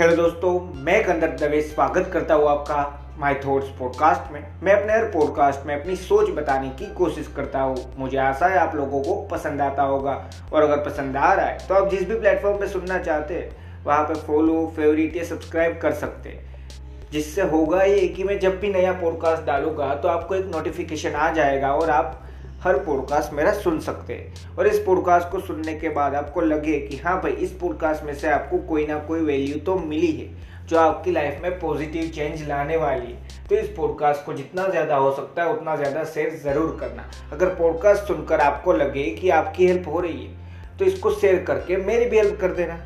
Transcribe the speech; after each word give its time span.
Hello 0.00 0.14
दोस्तों, 0.16 0.74
मैं 0.74 1.02
कंदर 1.04 1.30
दवे 1.38 1.60
स्वागत 1.62 2.08
करता 2.12 2.34
हूँ 2.34 2.48
आपका 2.48 3.16
माय 3.18 3.34
थॉट्स 3.34 3.68
पॉडकास्ट 3.78 4.32
में। 4.32 4.40
मैं 4.62 4.72
अपने 4.72 4.92
हर 4.92 5.04
पॉडकास्ट 5.04 5.66
में 5.66 5.74
अपनी 5.80 5.96
सोच 5.96 6.30
बताने 6.30 6.68
की 6.68 6.86
कोशिश 6.94 7.28
करता 7.36 7.60
हूँ। 7.60 7.76
मुझे 7.98 8.16
आशा 8.18 8.46
है 8.46 8.58
आप 8.58 8.76
लोगों 8.76 9.02
को 9.02 9.14
पसंद 9.30 9.60
आता 9.60 9.82
होगा। 9.82 10.14
और 10.52 10.62
अगर 10.62 10.76
पसंद 10.76 11.16
आ 11.16 11.32
रहा 11.32 11.46
है 11.46 11.66
तो 11.68 11.74
आप 11.74 11.90
जिस 11.90 12.08
भी 12.08 12.18
प्लेटफॉर्म 12.20 12.56
पे 12.58 12.68
सुनना 12.68 12.98
चाहते 12.98 13.34
हैं, 13.34 13.84
वहाँ 13.84 14.04
पे 14.04 14.14
फॉलो 14.14 14.66
फेवरेट 14.76 15.16
या 15.16 15.24
सब्सक्राइब 15.24 15.78
कर 15.78 15.92
सकते 15.92 16.28
हैं। 16.28 17.10
जिससे 17.12 17.42
होगा 17.42 17.82
ये 17.82 18.08
कि 18.08 18.24
मैं 18.24 18.38
जब 18.38 18.58
भी 18.60 18.72
नया 18.72 18.92
पॉडकास्ट 18.92 19.44
डालूँगा 19.44 19.94
तो 19.94 20.08
आपको 20.08 20.34
एक 20.34 20.46
नोटिफिकेशन 20.46 21.10
आ 21.10 21.30
जाएगा 21.32 21.74
और 21.74 21.90
आप 21.90 22.22
हर 22.62 22.78
पॉडकास्ट 22.78 23.32
मेरा 23.32 23.52
सुन 23.52 23.78
सकते 23.80 24.14
हैं। 24.14 24.56
और 24.56 24.66
इस 24.66 24.78
पॉडकास्ट 24.78 25.30
को 25.30 25.38
सुनने 25.40 25.74
के 25.74 25.88
बाद 25.88 26.14
आपको 26.14 26.40
लगे 26.40 26.78
कि 26.80 26.96
हाँ 26.96 27.20
भाई, 27.22 27.32
इस 27.32 27.52
पॉडकास्ट 27.52 28.04
में 28.04 28.14
से 28.14 28.28
आपको 28.28 28.58
कोई 28.68 28.86
ना 28.86 28.98
कोई 28.98 29.20
वैल्यू 29.20 29.58
तो 29.66 29.76
मिली 29.76 30.12
है, 30.12 30.28
जो 30.66 30.78
आपकी 30.78 31.10
लाइफ 31.10 31.40
में 31.42 31.58
पॉजिटिव 31.60 32.10
चेंज 32.10 32.46
लाने 32.48 32.76
वाली 32.76 33.06
है। 33.06 33.46
तो 33.48 33.54
इस 33.54 33.68
पॉडकास्ट 33.76 34.24
को 34.26 34.32
जितना 34.32 34.68
ज़्यादा 34.68 34.96
हो 34.96 35.10
सकता 35.12 35.42
है, 35.42 35.52
उतना 35.52 35.76
ज़्यादा 35.76 36.04
शेयर 36.04 36.36
ज़रूर 36.44 36.76
करना। 36.80 37.10
अगर 37.32 37.54
पॉडकास्ट 37.54 38.02
सुनकर 38.04 38.40
आपको 38.40 38.72
लगे 38.74 39.10
कि 39.12 39.30
आपकी 39.30 39.66
हेल्प 39.66 39.88
हो 39.88 40.00
रही 40.00 40.24
है 40.24 40.38
तो 40.78 40.84
इसको 40.84 41.10
शेयर 41.12 41.42
करके 41.44 41.76
मेरी 41.78 42.04
भी 42.06 42.16
हेल्प 42.16 42.38
कर 42.40 42.52
देना। 42.52 42.78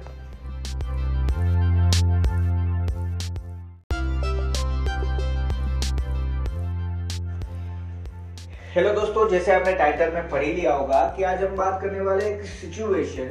हेलो 8.75 8.93
दोस्तों, 8.93 9.29
जैसे 9.31 9.53
आपने 9.53 9.73
टाइटल 9.73 10.13
में 10.13 10.29
पढ़ 10.29 10.43
ही 10.43 10.53
लिया 10.53 10.73
होगा 10.75 11.01
कि 11.17 11.23
आज 11.23 11.43
हम 11.45 11.55
बात 11.57 11.81
करने 11.81 12.01
वाले 12.01 12.25
एक 12.27 12.43
सिचुएशन 12.45 13.29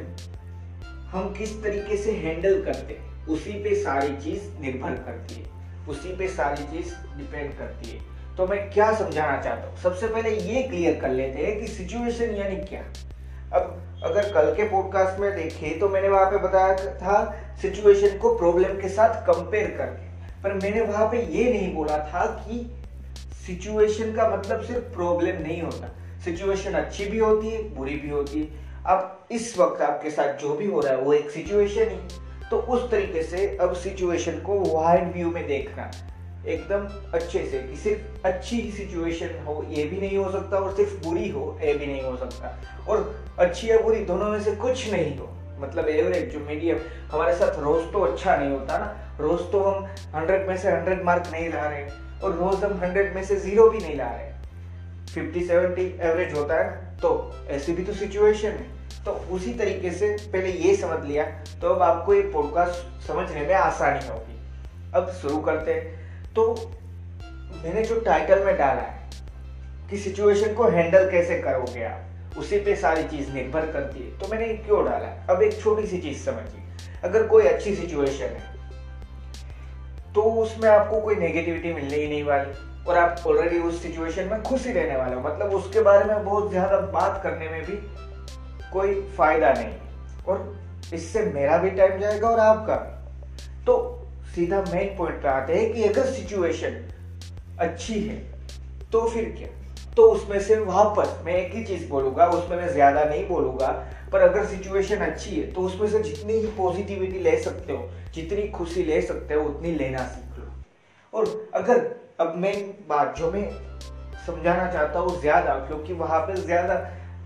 हम 1.10 1.34
किस 1.38 1.52
तरीके 1.62 1.96
से 1.96 2.12
हैंडल 2.12 2.62
करते 2.64 2.94
हैं, 2.94 3.26
उसी 3.26 3.52
पे 3.64 3.74
सारी 3.74 4.14
चीज़ 4.16 4.46
निर्भर 4.60 4.94
करती 5.06 5.34
है, 5.34 5.44
उसी 5.88 6.14
पे 6.16 6.28
सारी 6.28 6.64
चीज़ 6.70 6.94
डिपेंड 7.18 7.52
करती 7.58 7.90
है। 7.90 7.98
तो 8.36 8.46
मैं 8.46 8.58
क्या 8.70 8.90
समझाना 8.94 9.40
चाहता 9.42 9.68
हूँ? 9.68 9.76
सबसे 9.76 10.06
पहले 10.06 10.30
ये 10.30 10.62
क्लियर 10.62 10.98
कर 11.00 11.10
लेते 11.10 11.42
हैं 11.42 11.58
कि 11.60 11.66
सिचुएशन 11.68 12.34
यानी 12.34 12.56
क्या। 12.64 12.80
अब 13.52 14.00
अगर 14.04 14.32
कल 14.34 14.52
के 14.54 14.68
पॉडकास्ट 14.70 15.20
में 15.20 15.30
देखें 15.36 15.78
तो 15.78 15.88
मैंने 15.88 16.08
वहाँ 16.08 16.30
पे 16.30 16.38
बताया 16.38 16.94
था 16.96 17.18
सिचुएशन 17.62 18.16
को 18.18 18.34
प्रॉब्लम 18.38 18.80
के 18.80 18.88
साथ 18.90 19.20
कंपेयर 19.26 19.70
करके, 19.78 20.08
पर 20.42 20.54
मैंने 20.54 20.80
वहाँ 20.82 21.06
पे 21.08 21.22
ये 21.36 21.52
नहीं 21.52 21.74
बोला 21.74 21.98
था 22.06 22.24
कि 22.38 22.66
सिचुएशन 23.46 24.12
का 24.12 24.36
मतलब 24.36 24.62
सिर्फ़ 24.62 24.82
प्रॉब्लम 24.82 25.42
नहीं 25.42 25.62
होता। 25.62 25.96
सिचुएशन 26.24 26.72
अच्छी 26.72 27.06
भी 27.06 27.18
होती 27.18 27.48
है, 27.48 27.74
बुरी 27.74 27.94
भी 27.94 28.10
होती 28.10 28.40
है। 28.40 28.48
अब 28.86 29.26
इस 29.30 29.58
वक्त 29.58 29.82
आपके 29.82 30.10
साथ 30.10 30.34
जो 30.34 30.54
भी 30.54 30.66
हो 30.66 30.80
रहा 30.80 30.92
है, 30.92 30.98
वो 30.98 31.12
एक 31.12 31.30
सिचुएशन 31.30 31.88
ही। 31.88 31.98
तो 32.50 32.56
उस 32.56 32.90
तरीके 32.90 33.22
से 33.22 33.58
अब 33.60 33.72
सिचुएशन 33.72 34.32
को 34.32 34.80
वाइड 34.80 35.12
व्यू 35.12 35.30
में 35.30 35.46
देखना। 35.46 35.90
एकदम 36.46 37.10
अच्छे 37.12 37.46
से 37.46 37.58
कि 37.58 37.76
सिर्फ़ 37.76 38.26
अच्छी 38.26 38.60
ही 38.60 38.70
सिचुएशन 38.70 39.44
हो, 39.46 39.66
ये 39.68 39.84
भी 39.84 40.00
नहीं 40.00 40.18
हो 40.18 40.32
सकता 40.32 40.56
और 40.56 40.76
सिर्फ़ 40.76 41.08
बुरी 41.08 41.28
हो, 41.28 41.58
ये 41.64 41.74
भी 41.74 41.86
नहीं 41.86 42.02
हो 42.02 42.16
सकता। 42.16 42.58
और 42.88 43.26
अच्छी 43.38 43.70
या 43.70 43.78
बुरी 43.78 44.04
दोनों 44.04 44.26
में 44.26 44.40
से 44.40 44.52
कुछ 44.52 44.92
नहीं 44.92 45.18
हो। 45.18 45.30
मतलब 45.58 45.88
एवरेज 45.88 46.32
जो 46.32 46.38
मीडियम 46.38 46.78
हमारे 47.10 47.34
साथ 47.34 47.58
रोज 47.58 47.92
तो 47.92 48.00
अच्छा 48.00 48.36
नहीं 48.36 48.50
होता 48.50 48.78
ना। 48.78 49.16
रोज 49.20 49.40
तो 49.52 49.60
हम 49.60 49.86
हंड्रेड 50.14 50.48
में 50.48 50.56
से 50.56 50.70
हंड्रेड 50.70 51.02
मार्क 51.02 51.24
नहीं 51.32 51.48
ला 51.48 51.68
रहे। 51.68 52.03
और 52.24 52.32
रोज 52.34 52.64
हम 52.64 52.78
हंड्रेड 52.82 53.14
में 53.14 53.24
से 53.24 53.36
ज़ीरो 53.36 53.68
भी 53.70 53.78
नहीं 53.78 53.96
ला 53.96 54.06
रहे 54.06 54.32
फिफ्टी, 55.06 55.44
सेवेंटी 55.46 55.82
एवरेज 56.00 56.34
होता 56.34 56.54
है 56.54 56.98
तो 56.98 57.10
ऐसी 57.50 57.72
भी 57.72 57.82
तो 57.84 57.92
सिचुएशन 57.92 58.48
है। 58.50 59.04
तो 59.04 59.12
उसी 59.34 59.52
तरीके 59.54 59.90
से 59.90 60.08
पहले 60.32 60.50
ये 60.50 60.74
समझ 60.76 61.04
लिया 61.06 61.24
तो 61.60 61.68
अब 61.68 61.82
आपको 61.82 62.14
ये 62.14 62.22
पॉडकास्ट 62.30 63.06
समझने 63.08 63.40
में 63.40 63.54
आसानी 63.54 64.06
होगी। 64.08 64.38
अब 64.94 65.10
शुरू 65.12 65.38
करते 65.40 65.72
हैं। 65.72 66.32
तो 66.34 66.46
मैंने 67.64 67.82
जो 67.82 68.00
टाइटल 68.00 68.44
में 68.44 68.56
डाला 68.56 68.80
है 68.80 69.10
कि 69.90 69.98
सिचुएशन 69.98 70.54
को 70.54 70.68
हैंडल 70.68 71.10
कैसे 71.10 71.38
करोगे 71.38 71.84
आप, 71.84 72.38
उसी 72.38 72.58
पे 72.60 72.76
सारी 72.76 73.02
चीज़ 73.08 73.30
निर्भर 73.32 73.70
करती 73.72 74.02
है। 74.02 74.18
तो 74.18 74.28
मैंने 74.28 74.46
क्यों 74.56 74.84
डाला? 74.84 75.06
अब 75.30 75.42
एक 75.42 75.60
छोटी 75.60 75.86
सी 75.86 75.98
चीज़ 75.98 76.24
समझिए। 76.24 77.00
अगर 77.04 77.26
कोई 77.26 77.46
अच्छी 77.46 77.74
सिचुएशन 77.74 78.24
है 78.24 78.53
तो 80.14 80.22
उसमें 80.42 80.68
आपको 80.70 81.00
कोई 81.00 81.14
नेगेटिविटी 81.16 81.72
मिलने 81.74 81.96
ही 81.96 82.08
नहीं 82.08 82.22
वाली। 82.24 82.52
और 82.84 82.96
आप 82.98 83.22
ऑलरेडी 83.26 83.58
उस 83.58 83.82
सिचुएशन 83.82 84.28
में 84.28 84.42
खुश 84.42 84.66
ही 84.66 84.72
रहने 84.72 84.96
वाले 84.96 85.14
हो। 85.14 85.20
मतलब 85.20 85.54
उसके 85.54 85.80
बारे 85.82 86.04
में 86.04 86.24
बहुत 86.24 86.50
ज़्यादा 86.50 86.78
बात 86.92 87.20
करने 87.22 87.48
में 87.48 87.64
भी 87.64 87.76
कोई 88.72 88.94
फ़ायदा 89.16 89.52
नहीं। 89.52 89.72
और 90.26 90.92
इससे 90.94 91.24
मेरा 91.34 91.56
भी 91.58 91.70
टाइम 91.70 91.98
जाएगा 92.00 92.28
और 92.28 92.40
आपका 92.40 92.74
तो 93.66 93.76
सीधा 94.34 94.60
मेन 94.62 94.96
पॉइंट 94.96 95.22
पे 95.22 95.28
आते 95.28 95.54
हैं 95.54 95.72
कि 95.72 95.84
अगर 95.84 96.06
सिचुएशन 96.06 96.80
अच्छी 97.60 98.00
है 98.00 98.16
तो 98.92 99.00
फिर 99.08 99.34
क्या? 99.38 99.48
तो 99.96 100.02
उसमें 100.10 100.40
से 100.40 100.56
वापस 100.58 101.18
मैं 101.24 101.34
एक 101.34 101.54
ही 101.54 101.64
चीज़ 101.64 101.88
बोलूँगा, 101.88 102.26
उसमें 102.28 102.56
मैं 102.56 102.68
ज़्यादा 102.68 103.04
नहीं 103.04 103.26
बोलूँगा, 103.28 103.68
पर 104.12 104.20
अगर 104.20 104.46
सिचुएशन 104.46 104.96
अच्छी 105.02 105.30
है 105.30 105.50
तो 105.52 105.60
उसमें 105.62 105.88
से 105.88 106.02
जितनी 106.02 106.32
ही 106.32 106.46
पॉजिटिविटी 106.56 107.18
ले 107.20 107.36
सकते 107.42 107.72
हो 107.72 107.88
जितनी 108.14 108.48
खुशी 108.48 108.82
ले 108.84 109.00
सकते 109.02 109.34
हो, 109.34 109.42
उतनी 109.42 109.72
लेना 109.72 110.06
सीख 110.06 110.38
लो। 110.38 110.44
और 111.12 111.50
अगर 111.54 111.78
अब 112.20 112.34
मैं 112.36 112.54
बात 112.88 113.16
जो 113.18 113.30
मैं 113.32 113.48
समझाना 114.26 114.70
चाहता 114.72 114.98
हूँ 114.98 115.20
ज़्यादा, 115.20 115.54
क्योंकि 115.66 115.92
वहाँ 115.94 116.20
पे 116.20 116.34
ज़्यादा 116.34 116.74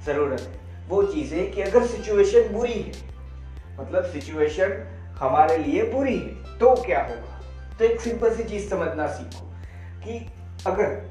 ज़रूरत 0.05 0.41
है। 0.41 0.87
वो 0.89 1.03
चीज़ 1.05 1.35
है 1.35 1.47
कि 1.47 1.63
अगर 1.63 1.87
सिचुएशन 1.87 2.53
बुरी 2.53 2.73
है 2.73 3.07
मतलब 3.81 4.05
सिचुएशन 4.05 4.73
हमारे 5.19 5.57
लिए 5.59 5.83
बुरी 5.93 6.17
है 6.17 6.59
तो 6.59 6.75
क्या 6.77 7.03
होगा? 7.03 7.41
तो 7.79 7.85
एक 7.85 8.01
सिंपल 8.01 8.35
सी 8.35 8.45
चीज़ 8.45 8.69
समझना 8.71 9.07
सीखो 9.09 9.47
कि 10.05 10.19
अगर 10.67 11.07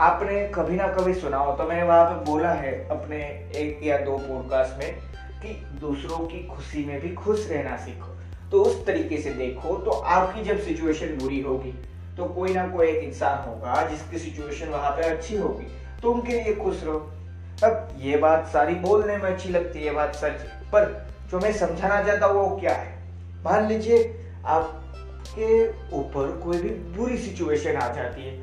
आपने 0.00 0.46
कभी 0.54 0.76
ना 0.76 0.86
कभी 0.88 1.14
सुना 1.14 1.36
हो 1.36 1.52
तो 1.56 1.64
मैंने 1.64 1.82
वहाँ 1.82 2.04
पे 2.04 2.24
बोला 2.24 2.52
है 2.52 2.72
अपने 2.90 3.18
एक 3.56 3.80
या 3.84 3.98
दो 3.98 4.16
पॉडकास्ट 4.18 4.78
में 4.78 4.94
कि 5.42 5.54
दूसरों 5.80 6.18
की 6.26 6.46
खुशी 6.46 6.84
में 6.84 7.00
भी 7.00 7.14
खुश 7.14 7.48
रहना 7.50 7.76
सीखो। 7.76 8.11
तो 8.52 8.62
उस 8.62 8.84
तरीके 8.86 9.16
से 9.16 9.30
देखो 9.30 9.76
तो 9.76 9.90
आपकी 9.90 10.42
जब 10.44 10.60
सिचुएशन 10.60 11.16
बुरी 11.18 11.40
होगी 11.40 11.72
तो 12.16 12.24
कोई 12.24 12.54
ना 12.54 12.66
कोई 12.68 12.86
एक 12.88 13.02
इंसान 13.04 13.48
होगा 13.48 13.82
जिसकी 13.90 14.18
सिचुएशन 14.18 14.68
वहाँ 14.68 14.90
पे 14.90 15.02
अच्छी 15.02 15.36
होगी। 15.36 15.66
तो 16.02 16.12
उनके 16.12 16.32
लिए 16.32 16.54
खुश 16.54 16.82
रहो। 16.84 16.98
अब 17.64 17.88
ये 17.98 18.16
बात 18.16 18.46
सारी 18.46 18.74
बोलने 18.74 19.16
में 19.16 19.30
अच्छी 19.30 19.48
लगती 19.48 19.84
है 19.84 19.92
बात 19.94 20.14
सच 20.14 20.40
पर 20.72 20.84
जो 21.30 21.38
मैं 21.40 21.52
समझाना 21.52 22.02
चाहता 22.02 22.26
हूँ, 22.26 22.40
वो 22.40 22.56
क्या 22.56 22.74
है? 22.74 22.92
मान 23.44 23.66
लीजिए 23.68 23.98
आपके 24.46 25.68
ऊपर 25.92 26.30
कोई 26.44 26.58
भी 26.58 26.68
बुरी 26.96 27.18
सिचुएशन 27.18 27.76
आ 27.76 27.88
जाती 27.94 28.22
है, 28.22 28.36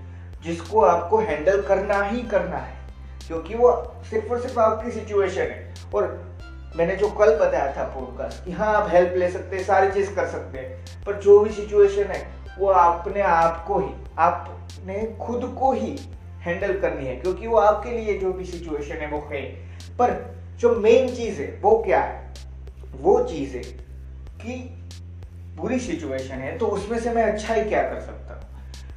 जिसको 0.43 0.81
आपको 0.81 1.17
हैंडल 1.17 1.61
करना 1.61 2.01
ही 2.03 2.21
करना 2.23 2.57
है, 2.57 2.77
क्योंकि 3.27 3.55
वो 3.55 3.71
सिर्फ़ 4.09 4.31
और 4.31 4.41
सिर्फ़ 4.41 4.59
आपकी 4.59 4.91
सिचुएशन 4.91 5.41
है। 5.41 5.73
और 5.93 6.07
मैंने 6.75 6.95
जो 6.95 7.09
कल 7.09 7.35
बताया 7.35 7.71
था 7.77 7.83
पॉडकास्ट 7.83 8.45
कि 8.45 8.51
हाँ 8.51 8.73
आप 8.75 8.89
हेल्प 8.89 9.13
ले 9.17 9.29
सकते 9.31 9.55
हैं, 9.55 9.63
सारी 9.63 9.91
चीज़ 9.91 10.13
कर 10.15 10.27
सकते 10.27 10.57
हैं, 10.57 11.03
पर 11.05 11.15
जो 11.15 11.39
भी 11.39 11.49
सिचुएशन 11.49 12.03
है, 12.03 12.27
वो 12.59 12.67
अपने 12.67 13.21
आप 13.21 13.65
को 13.67 13.79
ही, 13.79 13.89
आपने 14.17 15.17
खुद 15.21 15.55
को 15.59 15.71
ही 15.71 15.99
हैंडल 16.41 16.79
करनी 16.79 17.05
है, 17.05 17.15
क्योंकि 17.15 17.47
वो 17.47 17.57
आपके 17.57 17.91
लिए 17.91 18.17
जो 18.17 18.33
भी 18.33 18.45
सिचुएशन 18.45 18.95
है, 18.95 19.07
वो 19.07 19.27
है। 19.31 19.41
पर 19.97 20.13
जो 20.55 20.75
मेन 20.75 21.09
चीज़ 21.15 21.41
है, 21.41 21.59
वो 21.61 21.83
क्या 21.85 21.99
है? 21.99 22.33
वो 23.01 23.23
चीज़ 23.23 23.55
है 23.57 23.63
कि 24.41 24.75
बुरी 25.55 25.79
सिचुएशन 25.79 26.35
है 26.35 26.57
तो 26.57 26.67
उसमें 26.67 26.99
से 26.99 27.11
मैं 27.11 27.23
अच्छा 27.23 27.53
ही 27.53 27.63
क्या 27.69 27.81
कर 27.81 27.99
सकता 27.99 28.33
हूँ? 28.33 28.41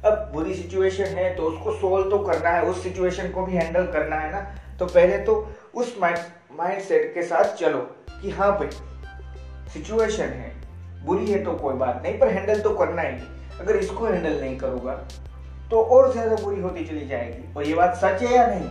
अब 0.05 0.31
बुरी 0.33 0.53
सिचुएशन 0.53 1.03
है 1.03 1.35
तो 1.35 1.43
उसको 1.43 1.71
सोल्व 1.71 2.09
तो 2.09 2.19
करना 2.19 2.49
है, 2.49 2.63
उस 2.63 2.83
सिचुएशन 2.83 3.29
को 3.29 3.45
भी 3.45 3.53
हैंडल 3.53 3.85
करना 3.87 4.15
है 4.15 4.31
ना 4.31 4.39
तो 4.79 4.85
पहले 4.85 5.17
तो 5.17 5.55
उस 5.75 5.95
माइंड 6.01 6.17
सेट 6.53 7.13
के 7.13 7.21
साथ 7.23 7.55
चलो 7.55 7.77
कि 8.21 8.29
हाँ 8.29 8.51
भाई 8.59 8.69
सिचुएशन 9.73 10.23
है, 10.23 10.51
बुरी 11.05 11.31
है 11.31 11.43
तो 11.43 11.51
कोई 11.53 11.75
बात 11.75 12.01
नहीं, 12.03 12.17
पर 12.19 12.27
हैंडल 12.27 12.59
तो 12.59 12.69
करना 12.69 13.01
ही 13.01 13.17
अगर 13.61 13.75
इसको 13.75 14.05
हैंडल 14.05 14.39
नहीं 14.41 14.57
करूँगा 14.57 14.93
तो 15.71 15.81
और 15.83 16.11
ज़्यादा 16.11 16.35
बुरी 16.35 16.61
होती 16.61 16.83
चली 16.85 17.05
जाएगी। 17.07 17.53
और 17.53 17.63
ये 17.63 17.73
बात 17.73 17.95
सच 17.95 18.21
है 18.21 18.33
या 18.33 18.45
नहीं? 18.47 18.67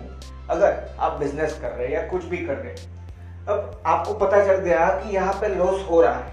अगर 0.51 0.97
आप 0.99 1.19
बिज़नेस 1.21 1.59
कर 1.63 1.71
रहे 1.71 1.87
हैं 1.87 1.95
या 1.95 2.07
कुछ 2.09 2.25
भी 2.25 2.37
कर 2.37 2.55
रहे 2.55 2.71
हैं, 2.71 3.47
अब 3.47 3.83
आपको 3.87 4.15
पता 4.17 4.45
चल 4.47 4.61
गया 4.61 4.87
कि 4.99 5.15
यहाँ 5.15 5.33
पे 5.41 5.49
लॉस 5.49 5.87
हो 5.91 6.01
रहा 6.03 6.17
है। 6.17 6.33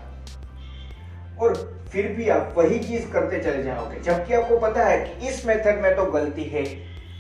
और 1.40 1.56
फिर 1.92 2.08
भी 2.08 2.30
आप 2.30 2.54
वही 2.58 2.80
चीज़ 2.80 3.10
करते 3.12 3.40
चले 3.42 3.64
जाओगे। 3.64 4.00
जबकि 4.02 4.34
आपको 4.34 4.60
पता 4.60 4.86
है 4.86 5.00
कि 5.00 5.28
इस 5.28 5.46
मेथड 5.46 5.82
में 5.82 5.96
तो 5.96 6.06
गलती 6.12 6.44
है। 6.46 6.64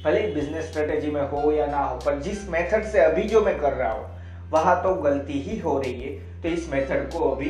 भले 0.03 0.21
बिज़नेस 0.33 0.65
स्ट्रेटेजी 0.65 1.11
में 1.11 1.21
हो 1.21 1.51
या 1.51 1.65
ना 1.65 1.77
हो, 1.79 1.97
पर 1.97 2.19
जिस 2.19 2.49
मेथड 2.49 2.83
से 2.83 2.99
अभी 2.99 3.23
जो 3.23 3.41
मैं 3.41 3.57
कर 3.59 3.73
रहा 3.73 3.91
हूँ 3.91 4.17
वहाँ 4.51 4.81
तो 4.83 4.93
गलती 5.01 5.39
ही 5.41 5.57
हो 5.59 5.77
रही 5.79 5.93
है। 5.93 6.41
तो 6.41 6.49
इस 6.49 6.69
मेथड 6.71 7.11
को 7.13 7.29
अभी 7.31 7.49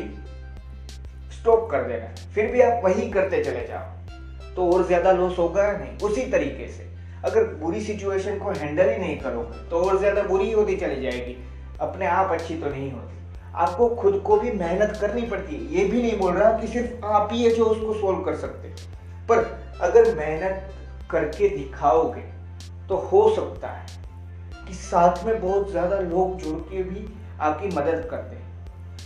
स्टॉप 1.31 1.69
कर 1.72 1.84
देना 1.84 2.07
फिर 2.34 2.51
भी 2.51 2.62
आप 2.62 2.81
वही 2.86 3.10
करते 3.10 3.44
चले 3.44 3.66
जाओ। 3.68 4.54
तो 4.56 4.72
और 4.72 4.86
ज़्यादा 4.88 5.12
लॉस 5.12 5.38
होगा 5.40 5.72
नहीं। 5.74 5.98
उसी 6.00 6.25
तरीके 6.31 6.68
से। 6.68 6.88
अगर 7.25 7.44
बुरी 7.56 7.81
सिचुएशन 7.81 8.38
को 8.40 8.50
हैंडल 8.51 8.90
ही 8.90 8.98
नहीं 8.98 9.18
करोगे 9.19 9.68
तो 9.69 9.80
और 9.80 9.98
ज़्यादा 10.00 10.24
बुरी 10.24 10.51
होती 10.51 10.75
चली 10.78 11.01
जाएगी। 11.01 11.38
अपने 11.81 12.06
आप 12.07 12.31
अच्छी 12.31 12.56
तो 12.56 12.69
नहीं 12.69 12.92
होती। 12.92 13.18
आपको 13.56 13.88
खुद 13.96 14.22
को 14.25 14.38
भी 14.38 14.51
मेहनत 14.54 14.98
करनी 15.01 15.22
पड़ती 15.24 15.56
है। 15.56 15.74
ये 15.74 15.86
भी 15.86 16.01
नहीं 16.01 16.18
बोल 16.19 16.34
रहा 16.34 16.51
कि 16.60 16.68
सिर्फ़ 16.68 17.06
आप 17.07 17.30
ही 17.31 17.44
है 17.44 17.51
जो 17.51 17.66
उसको 17.66 17.94
सोल्व 17.94 18.19
कर 18.24 18.36
सकते 18.38 18.68
पर 19.30 19.46
अगर 19.81 20.13
मेहनत 20.16 20.69
करके 21.12 21.50
दिखाओगे 21.50 22.22
तो 22.90 22.96
हो 23.07 23.30
सकता 23.36 23.68
है। 23.68 23.86
कि 24.69 24.75
साथ 24.75 25.24
में 25.25 25.39
बहुत 25.42 25.71
ज़्यादा 25.71 26.00
लोग 26.00 26.38
जुड़ 26.38 26.57
के 26.63 26.83
भी 26.83 27.06
आपकी 27.42 27.68
मदद 27.68 28.07
करते 28.12 28.36
दें 28.36 28.48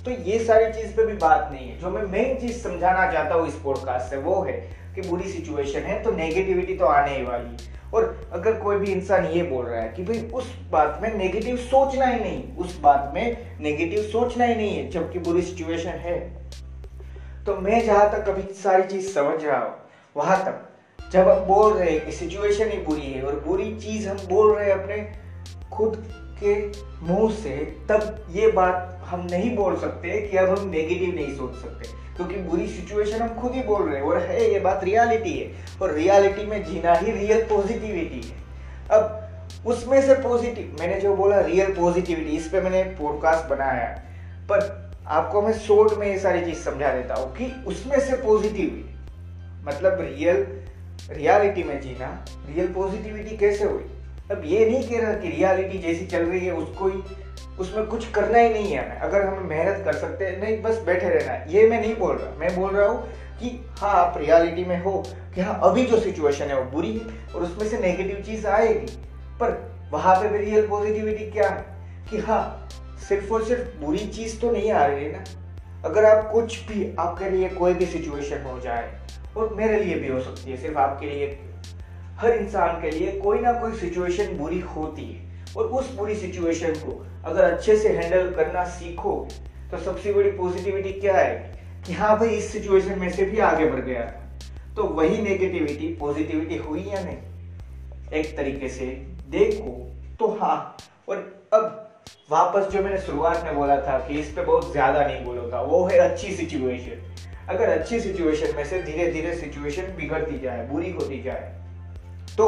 तो 0.06 0.12
ये 0.24 0.40
सारी 0.46 0.72
चीज़ 0.74 0.96
पे 0.96 1.06
भी 1.06 1.14
बात 1.18 1.50
नहीं 1.52 1.68
है। 1.70 1.78
जो 1.80 1.90
मैं 1.90 2.02
मेन 2.08 2.40
चीज़ 2.40 2.58
समझाना 2.58 3.12
चाहता 3.12 3.36
हूँ 3.36 3.48
इस 3.48 3.54
पॉडकास्ट 3.56 4.10
से 4.10 4.18
वो 4.18 4.42
है 4.42 4.54
कि 4.96 5.02
बुरी 5.02 5.30
सिचुएशन 5.30 5.80
है 5.82 6.02
तो 6.04 6.12
नेगेटिविटी 6.12 6.76
तो 6.76 6.86
आने 6.86 7.16
ही 7.16 7.24
वाली 7.24 7.46
है। 7.46 7.82
और 7.94 8.30
अगर 8.34 8.60
कोई 8.60 8.78
भी 8.78 8.92
इंसान 8.92 9.26
ये 9.26 9.44
बोल 9.44 9.66
रहा 9.66 9.82
है 9.82 9.90
कि 9.90 10.04
भाई, 10.04 10.20
उस 10.34 10.52
बात 10.72 11.00
में 11.02 11.16
नेगेटिव 11.18 11.58
सोचना 11.58 12.06
ही 12.06 12.20
नहीं, 12.20 12.56
उस 12.58 12.80
बात 12.82 13.12
में 13.16 13.58
नेगेटिव 13.62 14.04
सोचना 14.04 14.46
ही 14.46 14.56
नहीं 14.56 14.78
है, 14.78 14.90
जबकि 14.90 15.20
बुरी 15.20 15.42
सिचुएशन 15.42 16.00
है। 16.02 16.20
तो 17.46 17.56
मैं 17.62 17.84
जहाँ 17.86 18.10
तक 18.12 18.30
अभी 18.30 18.54
सारी 18.54 18.84
चीज़ 18.84 19.12
समझ 19.14 19.44
रहा 19.44 19.60
हूँ, 19.60 19.74
वहाँ 20.16 20.44
तक 20.46 21.10
जब 21.12 21.30
हम 21.30 21.46
बोल 21.46 21.74
रहे 21.74 21.90
हैं 21.92 22.06
कि 22.06 22.12
सिचुएशन 22.12 22.70
ही 22.70 22.78
बुरी 22.84 23.12
है 23.12 23.22
और 23.24 23.40
बुरी 23.48 23.76
चीज़ 23.78 24.10
हम 24.10 24.18
बोल 24.28 24.56
रहे 24.56 24.66
हैं 24.66 24.74
अपने 24.74 25.23
खुद 25.74 26.14
के 26.44 26.68
मुँह 27.06 27.34
से, 27.34 27.58
तब 27.90 28.28
ये 28.32 28.48
बात 28.48 29.02
हम 29.06 29.28
नहीं 29.32 29.56
बोल 29.56 29.78
सकते 29.78 30.22
कि 30.22 30.38
अब 30.38 30.60
हम 30.60 30.70
नेगेटिव 30.70 31.16
नहीं 31.16 31.36
सोच 31.36 31.62
सकते। 31.62 31.88
क्योंकि 32.16 32.36
बुरी 32.36 32.68
सिचुएशन 32.68 33.22
हम 33.22 33.42
खुद 33.42 33.52
ही 33.52 33.64
बोल 33.64 33.90
रहे 33.90 33.96
हैं 33.96 34.08
और 34.10 34.18
है, 34.18 34.54
ये 34.54 34.60
बात 34.60 34.84
रियलिटी 34.84 35.40
है। 35.40 35.52
और 35.82 35.94
रियलिटी 35.94 36.46
में 36.46 36.66
जीना 36.66 36.94
ही 36.94 37.12
रियल 37.12 37.42
पॉजिटिविटी 37.42 38.28
है। 38.30 38.38
अब 38.92 39.20
उसमें 39.66 40.02
से 40.02 40.14
पॉजिटिव 40.14 40.78
मैंने 40.80 41.02
जो 41.02 41.16
बोला 41.16 41.40
रियल 41.40 41.74
पॉजिटिविटी 41.74 42.32
इस 42.32 42.48
पे 42.48 42.62
मैंने 42.62 42.84
पॉडकास्ट 42.84 43.50
बनाया। 43.50 44.02
पर 44.52 44.84
आपको 45.08 45.42
मैं 45.42 45.54
शॉर्ट 45.54 45.94
में 45.94 46.08
ये 46.08 46.20
सारी 46.20 46.46
चीज़ 46.46 46.58
समझा 46.58 46.94
देता 46.94 47.16
हूँ 47.16 47.36
कि 47.36 47.64
उसमें 47.68 48.00
से 48.00 48.16
पॉजिटिविटी 48.16 48.96
मतलब 49.68 49.98
रियल 50.02 50.48
रियलिटी 51.10 51.64
में 51.64 51.82
जीना 51.82 52.26
रियल 52.48 52.68
पॉजिटिविटी 52.68 53.38
कैसे 53.38 53.64
हुई? 53.64 54.03
अब 54.32 54.42
ये 54.46 54.66
नहीं 54.66 54.90
कह 54.90 55.02
रहा 55.02 55.14
कि 55.14 55.30
रियलिटी 55.30 55.78
जैसी 55.78 56.06
चल 56.06 56.24
रही 56.24 56.46
है, 56.46 56.52
उसको 56.54 56.88
ही 56.88 57.04
उसमें 57.60 57.86
कुछ 57.86 58.10
करना 58.12 58.38
ही 58.38 58.50
नहीं 58.50 58.72
है 58.72 58.86
हमें। 58.86 58.98
अगर 58.98 59.22
हम 59.22 59.48
मेहनत 59.48 59.86
कर 59.86 59.94
सकते 59.94 60.26
हैं, 60.26 60.42
नहीं, 60.42 60.62
बस 60.62 60.82
बैठे 60.86 61.10
रहना 61.10 61.32
है। 61.34 61.54
ये 61.54 61.70
मैं 61.70 61.82
नहीं 61.82 61.96
बोल 61.96 62.16
रहा। 62.16 62.38
मैं 62.40 62.56
बोल 62.56 62.72
रहा 62.72 62.88
हूँ 62.88 63.08
कि 63.10 63.66
हाँ 63.80 63.90
आप 63.90 64.18
रियलिटी 64.18 64.66
में 64.66 64.84
हो 64.84 65.04
कि 65.36 65.42
हाँ 65.42 65.60
अभी 65.64 65.86
जो 65.86 66.00
सिचुएशन 66.00 66.46
है 66.46 66.60
वो 66.60 66.72
बुरी 66.72 66.98
है 66.98 67.34
और 67.36 67.44
उसमें 67.44 67.68
से 67.70 67.78
नेगेटिव 67.78 68.24
चीज़ 68.26 68.48
आएगी। 68.48 68.86
पर 69.40 69.74
वहाँ 69.92 70.16
पे 70.16 70.30
भी 70.30 70.38
रियल 70.38 70.68
पॉजिटिविटी 70.68 71.32
क्या 71.32 71.50
है? 71.50 71.66
कि 72.12 72.18
हाँ 72.18 72.70
सिर्फ़ 73.10 73.34
और 73.34 73.44
सिर्फ़ 73.44 73.86
बुरी 73.86 74.08
चीज़ 74.08 74.40
तो 74.40 74.52
नहीं 74.52 74.72
आ 74.72 74.86
रही 74.86 75.06
है 75.06 75.12
ना। 75.12 75.24
अगर 75.86 76.06
आप 76.06 76.32
कुछ 76.32 76.68
भी, 76.68 76.96
आपके 77.00 77.30
लिए 77.30 77.50
कोई 77.50 77.74
भी 77.74 77.86
सिचुएशन 77.86 78.42
हो 78.42 78.60
जाए, 78.60 79.00
और 79.38 79.54
मेरे 79.54 79.84
लिए 79.84 79.96
भी 79.96 80.08
हो 80.08 80.20
सकती 80.20 80.52
है, 80.52 80.58
सिर्फ़ 80.58 80.78
आपके 80.78 81.06
लिए 81.06 81.40
हर 82.20 82.32
इंसान 82.32 82.82
के 82.82 82.92
लिए 82.92 83.12
कोई 83.20 83.40
ना 83.40 83.54
कोई 83.54 83.74
सिचुएशन 83.78 84.38
बुरी 84.38 84.60
होती 84.76 85.06
है। 85.06 85.32
और 85.58 85.66
उस 85.68 85.94
बुरी 85.96 86.16
सिचुएशन 86.16 86.74
को 86.76 87.04
अगर 87.26 87.44
अच्छे 87.44 87.76
से 87.78 87.90
हैंडल 87.90 88.32
करना 88.32 88.64
सीखो 88.72 89.16
तो 89.72 89.78
सबसे 89.80 90.14
बड़ी 90.14 90.32
पॉजिटिविटी 90.32 90.92
क्या 90.94 91.18
है 91.18 91.36
कि 91.86 91.94
हाँ 91.94 92.18
भाई, 92.20 92.30
इस 92.30 92.52
सिचुएशन 92.52 93.00
में 93.00 93.10
से 93.12 93.26
भी 93.26 93.40
आगे 93.42 93.66
बढ़ 93.66 93.80
गया। 93.82 94.02
तो 94.76 94.84
वही 94.84 95.22
नेगेटिविटी 95.22 95.88
पॉजिटिविटी 95.96 96.58
हुई 96.58 96.84
या 96.84 97.04
नहीं? 97.04 97.18
एक 98.14 98.36
तरीके 98.38 98.70
से 98.70 98.86
देखो 99.30 99.72
तो 100.20 100.28
हाँ। 100.42 100.78
और 101.10 101.18
अब 101.54 101.80
वापस 102.32 102.72
जो 102.72 102.82
मैंने 102.84 102.98
शुरुआत 103.00 103.44
में 103.44 103.56
बोला 103.56 103.76
था 103.78 103.98
कि 104.08 104.20
इस 104.20 104.32
पे 104.36 104.44
बहुत 104.44 104.72
ज़्यादा 104.72 105.06
नहीं 105.08 105.24
बोलो 105.26 105.50
था, 105.52 105.62
वो 105.62 105.86
है 105.88 105.98
अच्छी 106.00 106.36
सिचुएशन 106.36 107.50
अगर 107.50 107.70
अच्छी 107.70 108.00
सिचुएशन 108.00 108.56
में 108.56 108.64
से 108.66 108.82
धीरे 108.84 109.12
धीरे 109.12 109.36
सिचुएशन 109.36 109.96
बिगड़ती 109.98 110.40
जाए, 110.40 110.68
बुरी 110.68 110.92
होती 110.92 111.22
जाए 111.24 111.52
तो 112.38 112.46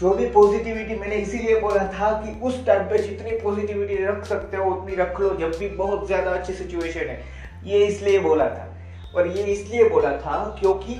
जो 0.00 0.10
भी 0.14 0.26
पॉजिटिविटी 0.30 0.94
मैंने 0.94 1.16
इसीलिए 1.16 1.60
बोला 1.60 1.84
था 1.94 2.10
कि 2.20 2.40
उस 2.40 2.64
टाइम 2.66 2.82
पे 2.88 2.98
जितनी 2.98 3.30
पॉजिटिविटी 3.38 3.96
रख 4.04 4.24
सकते 4.24 4.56
हो, 4.56 4.70
उतनी 4.70 4.94
रख 4.96 5.20
लो, 5.20 5.34
जब 5.36 5.56
भी 5.58 5.68
बहुत 5.76 6.06
ज़्यादा 6.06 6.30
अच्छी 6.30 6.52
सिचुएशन 6.54 7.08
है। 7.08 7.22
ये 7.64 7.84
इसलिए 7.86 8.18
बोला 8.18 8.48
था। 8.48 8.66
और 9.14 9.26
ये 9.28 9.42
इसलिए 9.44 9.88
बोला 9.88 10.10
था 10.18 10.38
क्योंकि 10.60 10.94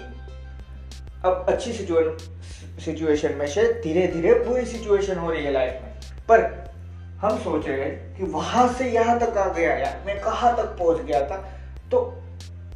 अब 1.25 1.47
अच्छी 1.49 1.73
सिचुएशन 2.81 3.35
में 3.35 3.47
से 3.47 3.63
धीरे 3.83 4.07
धीरे 4.09 4.35
बुरी 4.41 4.65
सिचुएशन 4.67 5.19
हो 5.19 5.31
रही 5.31 5.45
है 5.45 5.53
लाइफ 5.53 5.81
में। 5.83 5.91
पर 6.29 6.41
हम 7.21 7.39
सोच 7.39 7.67
रहे 7.67 7.81
हैं 7.81 8.17
कि 8.17 8.25
वहाँ 8.33 8.67
से 8.75 8.91
यहाँ 8.91 9.19
तक 9.21 9.37
आ 9.39 9.49
गया 9.49 9.73
यार, 9.77 10.03
मैं 10.07 10.21
कहाँ 10.21 10.57
तक 10.57 10.77
पहुँच 10.79 11.01
गया 11.01 11.21
था? 11.27 11.37
तो 11.91 12.23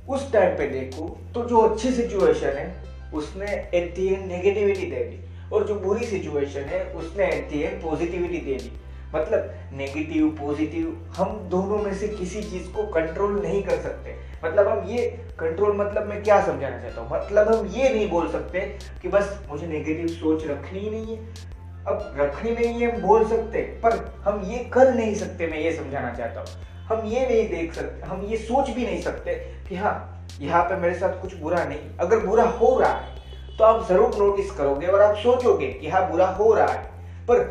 उस 0.09 0.33
टाइम 0.33 0.57
पे 0.57 0.67
देखो 0.69 1.09
तो 1.35 1.45
जो 1.49 1.61
अच्छी 1.61 1.91
सिचुएशन 1.93 2.57
है, 2.57 2.67
उसने 3.15 3.47
एट 3.47 3.95
दी 3.95 4.09
नेगेटिविटी 4.27 4.87
दे 4.87 5.05
दी। 5.05 5.21
और 5.55 5.67
जो 5.67 5.75
बुरी 5.81 6.07
सिचुएशन 6.07 6.61
है, 6.61 6.85
उसने 6.93 7.27
एट 7.27 7.53
एंड 7.53 7.83
पॉजिटिविटी 7.83 8.39
दे 8.39 8.55
दी। 8.55 8.73
मतलब 9.15 9.51
नेगेटिव 9.73 10.29
पॉजिटिव 10.41 11.13
हम 11.17 11.39
दोनों 11.51 11.79
में 11.79 11.93
से 11.95 12.09
किसी 12.09 12.43
चीज़ 12.43 12.69
को 12.69 12.87
कंट्रोल 12.93 13.41
नहीं 13.43 13.63
कर 13.63 13.77
सकते। 13.83 14.15
मतलब 14.45 14.69
हम 14.69 14.89
ये 14.89 15.07
कंट्रोल 15.39 15.77
मतलब 15.77 16.07
मैं 16.07 16.23
क्या 16.23 16.41
समझाना 16.47 16.81
चाहता 16.83 17.01
हूँ? 17.01 17.11
मतलब 17.11 17.55
हम 17.55 17.67
ये 17.67 17.89
नहीं 17.89 18.09
बोल 18.11 18.29
सकते 18.29 18.61
कि 19.03 19.09
बस 19.09 19.39
मुझे 19.51 19.67
नेगेटिव 19.67 20.07
सोच 20.09 20.47
रखनी 20.47 20.79
ही 20.79 20.91
नहीं 20.91 21.17
है। 21.17 21.53
अब 21.87 22.15
रखनी 22.19 22.51
नहीं 22.51 22.81
है, 22.81 22.91
हम 22.91 23.03
बोल 23.03 23.29
सकते, 23.29 23.63
पर 23.83 23.97
हम 24.25 24.43
ये 24.45 24.59
कर 24.65 24.95
नहीं 24.95 25.15
सकते, 25.15 25.47
मैं 25.47 25.59
ये 25.59 25.73
समझाना 25.73 26.13
चाहता 26.15 26.41
हूँ। 26.41 26.63
हम 26.87 27.07
ये 27.07 27.27
नहीं 27.27 27.49
देख 27.49 27.73
सकते, 27.73 28.07
हम 28.07 28.27
ये 28.27 28.37
सोच 28.37 28.71
भी 28.71 28.87
नहीं 28.87 29.01
सकते 29.03 29.35
कि 29.69 29.77
हाँ 29.77 29.97
यहाँ 30.41 30.63
पे 30.63 30.77
मेरे 30.77 30.95
साथ 30.95 31.21
कुछ 31.23 31.35
बुरा 31.35 31.65
नहीं, 31.65 31.97
अगर 32.01 32.27
बुरा 32.27 32.45
हो 32.45 32.79
रहा 32.81 32.93
है 32.93 33.23
तो 33.59 33.65
आप 33.65 33.87
ज़रूर 33.89 34.15
नोटिस 34.19 34.51
करोगे 34.51 34.87
और 34.87 35.01
आप 35.01 35.17
सोचोगे 35.17 35.67
कि 35.73 35.89
हाँ 35.89 36.11
बुरा 36.11 36.27
हो 36.29 36.53
रहा 36.55 36.67
है। 36.67 36.83
पर 37.27 37.43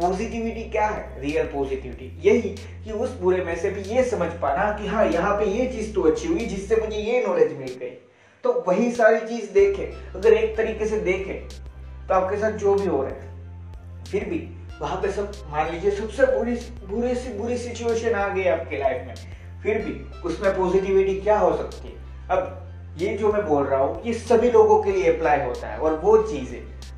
पॉजिटिविटी 0.00 0.62
क्या 0.70 0.86
है? 0.86 1.20
रियल 1.20 1.46
पॉजिटिविटी 1.46 2.20
यही 2.24 2.50
कि 2.84 2.92
उस 2.92 3.10
बुरे 3.20 3.42
में 3.44 3.54
से 3.56 3.70
भी 3.70 3.82
ये 3.86 4.04
समझ 4.04 4.28
पाना 4.42 4.70
कि 4.78 4.86
हाँ 4.86 5.04
यहाँ 5.06 5.36
पे 5.38 5.46
ये 5.46 5.66
चीज़ 5.66 5.92
तो 5.94 6.02
अच्छी 6.02 6.28
हुई 6.28 6.46
जिससे 6.46 6.76
मुझे 6.76 6.96
ये 6.96 7.24
नॉलेज 7.26 7.52
मिल 7.58 7.74
गई। 7.80 7.90
तो 8.44 8.52
वही 8.68 8.90
सारी 8.92 9.20
चीज़ 9.28 9.50
देखे। 9.52 9.92
अगर 10.16 10.32
एक 10.34 10.56
तरीके 10.56 10.86
से 10.86 11.00
देखे 11.00 11.32
तो 12.08 12.14
आपके 12.14 12.36
साथ 12.36 12.52
जो 12.52 12.74
भी 12.74 12.86
हो 12.86 13.02
रहा 13.02 13.12
है, 13.12 14.04
फिर 14.04 14.24
भी 14.24 14.38
वहाँ 14.80 15.00
पे 15.02 15.10
सब, 15.12 15.32
मान 15.50 15.70
लीजिए 15.72 15.90
सबसे 15.90 16.26
बुरी, 16.28 16.54
बुरे 16.86 17.14
से, 17.14 17.32
बुरी 17.34 17.56
सिचुएशन 17.58 18.14
आ 18.14 18.28
गई 18.28 18.44
आपके 18.48 18.78
लाइफ 18.78 19.06
में, 19.06 19.14
फिर 19.62 19.78
भी 19.78 19.92
उसमें 20.22 20.56
पॉजिटिविटी 20.56 21.20
क्या 21.20 21.38
हो 21.38 21.56
सकती 21.56 21.88
है? 21.88 21.94
अब 22.30 22.56
ये 23.00 23.16
जो 23.16 23.32
मैं 23.32 23.46
बोल 23.46 23.64
रहा 23.64 23.80
हूँ, 23.80 24.02
ये 24.06 24.12
सभी 24.14 24.50
लोगों 24.50 24.82
के 24.82 24.92
लिए 24.92 25.12
अप्लाई 25.12 25.40
होता 25.40 25.68
है 25.68 25.78
और 25.78 25.94
वो 26.00 26.16
चीज़, 26.22 26.54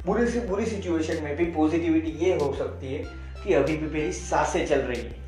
बुरी 0.06 0.26
से, 0.26 0.40
बुरी 0.40 0.64
सिचुएशन 0.66 1.23
में 1.25 1.37
भी 1.37 1.44
पॉजिटिविटी 1.52 2.11
ये 2.25 2.35
हो 2.35 2.52
सकती 2.59 2.94
है 2.94 3.04
कि 3.44 3.54
अभी 3.54 3.76
भी 3.76 3.90
मेरी 3.90 4.12
साँसें 4.12 4.66
चल 4.66 4.80
रही 4.80 5.00
है। 5.00 5.21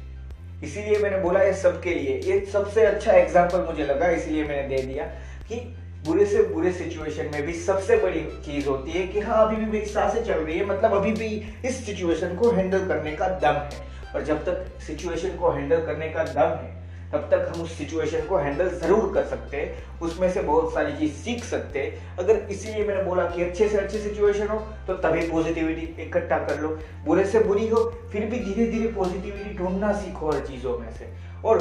इसीलिए 0.64 0.99
मैंने 0.99 1.19
बोला 1.19 1.43
ये 1.43 1.52
सबके 1.54 1.95
लिए, 1.95 2.19
ये 2.25 2.40
सबसे 2.52 2.85
अच्छा 2.87 3.12
एग्ज़ाम्पल 3.12 3.64
मुझे 3.71 3.85
लगा, 3.85 4.11
इसलिए 4.11 4.45
मैंने 4.45 4.69
दे 4.69 4.83
दिया 4.83 5.04
कि 5.49 5.61
बुरे 6.07 6.26
से 6.26 6.43
बुरे 6.45 6.73
सिचुएशन 6.73 7.31
में 7.33 7.43
भी 7.47 7.52
सबसे 7.54 7.97
बड़ी 7.97 8.21
चीज़ 8.45 8.69
होती 8.69 8.90
है 8.90 9.07
कि 9.07 9.21
हाँ 9.21 9.47
अभी 9.47 9.57
भी 9.57 9.66
मेरी 9.66 9.87
साँसें 9.87 10.23
चल 10.25 10.35
रही 10.35 10.59
है 10.59 10.64
मतलब 10.66 10.95
अभी 10.95 11.12
भी 11.12 11.28
इस 11.69 11.85
सिचुएशन 11.87 12.37
को 12.37 12.50
हैंडल 12.50 12.87
करने 12.88 13.12
का 13.12 13.28
दम 13.38 13.61
है। 13.64 13.93
और 14.14 14.25
जब 14.25 14.45
तक 14.45 14.81
सिचुएशन 14.83 15.37
को 15.37 15.50
हैंडल 15.50 15.87
करने 15.87 16.09
का 16.09 16.25
दम 16.25 16.59
है 16.59 16.84
तब 17.14 17.28
तक 17.30 17.47
हम 17.49 17.62
उस 17.62 17.76
सिचुएशन 17.78 18.26
को 18.26 18.37
हैंडल 18.37 18.68
ज़रूर 18.71 19.12
कर 19.14 19.25
सकते 19.26 19.56
हैं। 19.56 20.00
उसमें 20.02 20.30
से 20.33 20.40
बहुत 20.42 20.73
सारी 20.75 20.97
चीज़ 20.97 21.12
सीख 21.14 21.44
सकते 21.44 21.78
हैं। 21.78 22.16
अगर 22.18 22.37
इसीलिए 22.50 22.87
मैंने 22.87 23.02
बोला 23.02 23.25
कि 23.26 23.42
अच्छे 23.42 23.68
से 23.68 23.78
अच्छी 23.78 23.99
सिचुएशन 23.99 24.49
हो 24.49 24.59
तो 24.87 24.94
तभी 24.99 25.28
पॉजिटिविटी 25.28 26.02
इकट्ठा 26.02 26.38
कर 26.38 26.61
लो। 26.61 26.68
बुरे 27.06 27.25
से 27.25 27.40
बुरी 27.40 27.68
हो, 27.68 27.83
फिर 28.12 28.25
भी 28.25 28.38
धीरे 28.38 28.66
धीरे 28.71 28.92
पॉजिटिविटी 28.92 29.56
ढूंढना 29.59 29.92
सीखो 29.94 30.30
हर 30.30 30.47
चीज़ों 30.47 30.78
में 30.78 30.90
से। 30.92 31.12
और 31.44 31.61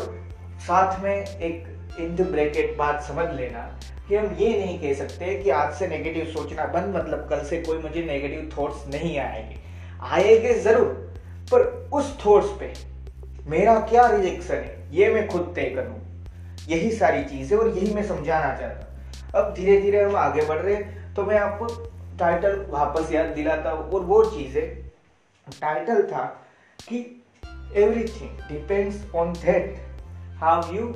साथ 0.61 1.03
में 1.03 1.15
एक 1.15 1.99
इन 1.99 2.15
द 2.15 2.27
ब्रैकेट 2.31 2.75
बात 2.77 3.03
समझ 3.03 3.27
लेना 3.35 3.59
कि 4.07 4.15
हम 4.15 4.35
ये 4.39 4.49
नहीं 4.55 4.79
कह 4.79 4.93
सकते 4.97 5.35
कि 5.35 5.49
आज 5.51 5.73
से 5.73 5.87
नेगेटिव 5.87 6.25
सोचना 6.33 6.65
बंद 6.73 6.95
मतलब 6.95 7.27
कल 7.29 7.43
से 7.45 7.61
कोई 7.61 7.77
मुझे 7.79 8.03
नेगेटिव 8.03 8.49
थॉट्स 8.57 8.87
नहीं 8.87 9.17
आएँगे। 9.19 9.59
आएँगे 10.03 10.53
ज़रूर, 10.61 10.87
पर 11.51 11.61
उस 11.93 12.17
थॉट्स 12.25 12.49
पे 12.59 12.73
मेरा 13.47 13.79
क्या 13.79 14.05
रिएक्शन 14.07 14.53
है? 14.53 14.89
ये 14.91 15.13
मैं 15.13 15.27
खुद 15.27 15.51
तय 15.55 15.69
करूँ। 15.69 15.99
यही 16.67 16.91
सारी 16.91 17.23
चीज़ 17.25 17.53
है 17.53 17.59
और 17.59 17.69
यही 17.69 17.93
मैं 17.93 18.03
समझाना 18.07 18.55
चाहता 18.55 19.39
अब 19.39 19.53
धीरे 19.53 19.79
धीरे 19.81 20.03
हम 20.03 20.15
आगे 20.15 20.45
बढ़ 20.45 20.57
रहे 20.57 20.75
हैं 20.75 21.13
तो 21.15 21.23
मैं 21.23 21.37
आपको 21.39 21.67
टाइटल 22.19 22.65
वापस 22.69 23.11
याद 23.11 23.25
दिलाता 23.35 23.71
हूँ। 23.71 23.89
और 23.91 24.01
वो 24.01 24.23
चीज़ 24.25 24.57
है 24.57 24.65
टाइटल 25.47 26.01
था 26.03 26.23
कि 26.79 26.99
everything 27.75 28.39
depends 28.49 29.03
on 29.15 29.33
that 29.33 29.75
how 30.39 30.73
you 30.73 30.87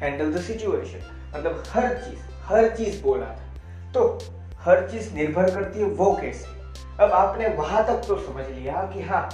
handle 0.00 0.32
the 0.34 0.40
situation 0.42 1.10
मतलब 1.34 1.62
हर 1.68 1.94
चीज़ 1.96 2.20
हर 2.44 2.68
चीज़ 2.76 3.02
बोला 3.02 3.26
था। 3.26 3.92
तो 3.92 4.18
हर 4.60 4.88
चीज़ 4.90 5.12
निर्भर 5.14 5.54
करती 5.54 5.80
है 5.80 5.86
वो 5.86 6.14
कैसे। 6.22 6.58
अब 7.02 7.12
आपने 7.12 7.48
वहाँ 7.56 7.86
तक 7.86 8.06
तो 8.08 8.16
समझ 8.22 8.46
लिया 8.48 8.90
कि 8.94 9.02
हाँ 9.02 9.28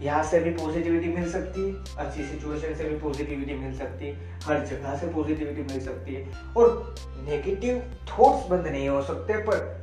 यहाँ 0.00 0.22
से 0.22 0.40
भी 0.40 0.50
पॉजिटिविटी 0.50 1.08
मिल 1.08 1.32
सकती 1.32 1.68
है, 1.68 1.96
अच्छी 1.98 2.24
सिचुएशन 2.24 2.74
से 2.74 2.84
भी 2.84 2.96
पॉजिटिविटी 2.98 3.54
मिल 3.54 3.78
सकती 3.78 4.06
है, 4.06 4.40
हर 4.44 4.66
जगह 4.66 4.96
से 4.96 5.06
पॉजिटिविटी 5.06 5.62
मिल 5.62 5.80
सकती 5.80 6.14
है। 6.14 6.28
और 6.56 6.94
नेगेटिव 7.24 7.82
थॉट्स 8.08 8.50
बंद 8.50 8.66
नहीं 8.66 8.88
हो 8.88 9.02
सकते, 9.02 9.34
पर 9.34 9.82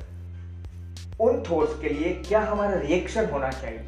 उन 1.19 1.43
थॉट्स 1.51 1.81
के 1.81 1.89
लिए 1.89 2.13
क्या 2.13 2.39
हमारा 2.39 2.79
रिएक्शन 2.79 3.25
होना 3.25 3.49
चाहिए? 3.49 3.79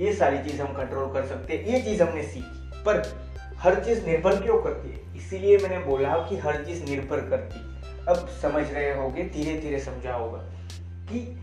ये 0.00 0.12
सारी 0.14 0.38
चीज़ 0.38 0.62
हम 0.62 0.72
कंट्रोल 0.72 1.12
कर 1.12 1.26
सकते 1.26 1.56
हैं, 1.56 1.64
ये 1.64 1.82
चीज़ 1.82 2.02
हमने 2.02 2.22
सीखी। 2.22 2.82
पर 2.82 3.26
हर 3.58 3.84
चीज़ 3.84 4.06
निर्भर 4.06 4.42
क्यों 4.42 4.62
करती 4.62 4.90
है? 4.90 5.16
इसीलिए 5.16 5.58
मैंने 5.58 5.78
बोला 5.78 6.14
कि 6.14 6.36
हर 6.36 6.64
चीज़ 6.64 6.84
निर्भर 6.84 7.20
करती 7.20 7.58
है। 7.58 7.76
अब 8.08 8.28
समझ 8.42 8.72
रहे 8.72 8.94
होगे 8.94 9.22
धीरे 9.22 9.60
धीरे 9.60 9.80
समझा 9.80 10.12
होगा 10.12 10.38
कि 10.84 11.42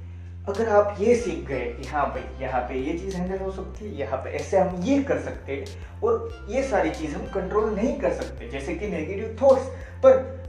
अगर 0.49 0.69
आप 0.69 0.97
ये 0.99 1.15
सीख 1.15 1.45
गए 1.47 1.59
कि 1.59 1.87
हाँ 1.87 2.09
भाई, 2.09 2.43
यहाँ 2.43 2.61
पे 2.61 2.79
ये 2.79 2.97
चीज़ 2.99 3.15
हैंडल 3.15 3.37
हो 3.37 3.51
सकती 3.51 3.85
है, 3.85 3.99
यहाँ 3.99 4.17
पे 4.17 4.29
ऐसे 4.29 4.57
हम 4.57 4.81
ये 4.83 5.03
कर 5.03 5.19
सकते 5.19 5.53
हैं, 5.53 5.65
और 6.03 6.45
ये 6.49 6.63
सारी 6.63 6.89
चीज़ 6.89 7.15
हम 7.15 7.25
कंट्रोल 7.25 7.69
नहीं 7.75 7.99
कर 7.99 8.13
सकते, 8.13 8.49
जैसे 8.49 8.75
कि 8.75 8.87
नेगेटिव 8.87 9.37
थॉट्स 9.41 9.63
पर 10.05 10.43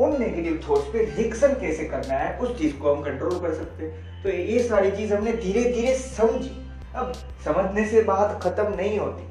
उन 0.00 0.18
नेगेटिव 0.20 0.60
थॉट्स 0.70 0.84
पे 0.84 1.04
रिएक्शन 1.04 1.54
कैसे 1.54 1.84
करना 1.84 2.14
है, 2.14 2.38
उस 2.38 2.58
चीज़ 2.58 2.76
को 2.76 2.94
हम 2.94 3.02
कंट्रोल 3.02 3.38
कर 3.38 3.54
सकते 3.54 3.84
हैं। 3.84 4.22
तो 4.22 4.28
ये 4.28 4.62
सारी 4.62 4.90
चीज़ 4.90 5.14
हमने 5.14 5.32
धीरे 5.32 5.64
धीरे 5.64 5.94
समझी। 5.94 6.68
अब 6.94 7.12
समझने 7.44 7.86
से 7.86 8.02
बात 8.02 8.42
खत्म 8.42 8.74
नहीं 8.74 8.98
होती। 8.98 9.22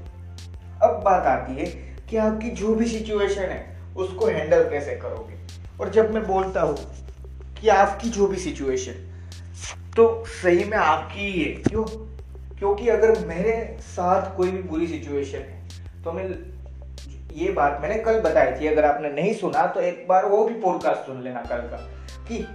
अब 0.84 1.02
बात 1.06 1.26
आती 1.26 1.54
है 1.54 1.66
कि 2.10 2.18
आपकी 2.18 2.50
जो 2.50 2.76
भी 2.76 2.86
सिचुएशन 2.86 3.42
है, 3.42 3.78
उसको 3.98 4.26
हैंडल 4.26 4.64
कैसे 4.64 4.96
करोगे? 4.96 5.36
और 5.80 5.90
जब 5.90 6.14
मैं 6.14 6.28
बोलता 6.28 6.62
हूँ 6.62 6.78
कि 7.62 7.70
आपकी 7.70 8.10
जो 8.10 8.28
भी 8.28 8.38
सिचुएशन 8.38 9.10
तो 9.96 10.24
सही 10.26 10.64
में 10.64 10.78
आपकी 10.78 11.20
ही 11.22 11.44
है। 11.44 11.54
क्यों? 11.64 11.84
क्योंकि 12.58 12.88
अगर 12.90 13.26
मेरे 13.28 13.54
साथ 13.82 14.36
कोई 14.38 14.52
भी 14.52 14.62
बुरी 14.64 14.88
सिचुएशन 14.88 15.40
है 15.40 16.04
तो 16.04 16.12
मैं 16.12 16.24
ये 17.36 17.52
बात 17.52 17.80
मैंने 17.82 17.96
कल 18.04 18.20
बताई 18.22 18.52
थी, 18.52 18.68
अगर 18.68 18.86
आपने 18.86 19.10
नहीं 19.12 19.34
सुना 19.34 19.66
तो 19.68 19.82
एक 19.82 20.06
बार 20.10 20.26
वो 20.26 20.44
भी 20.46 20.54
पॉडकास्ट 20.62 21.08
सुन 21.08 21.22
लेना 21.22 21.42
कल 21.42 21.62
का, 21.68 21.78
कि 22.28 22.46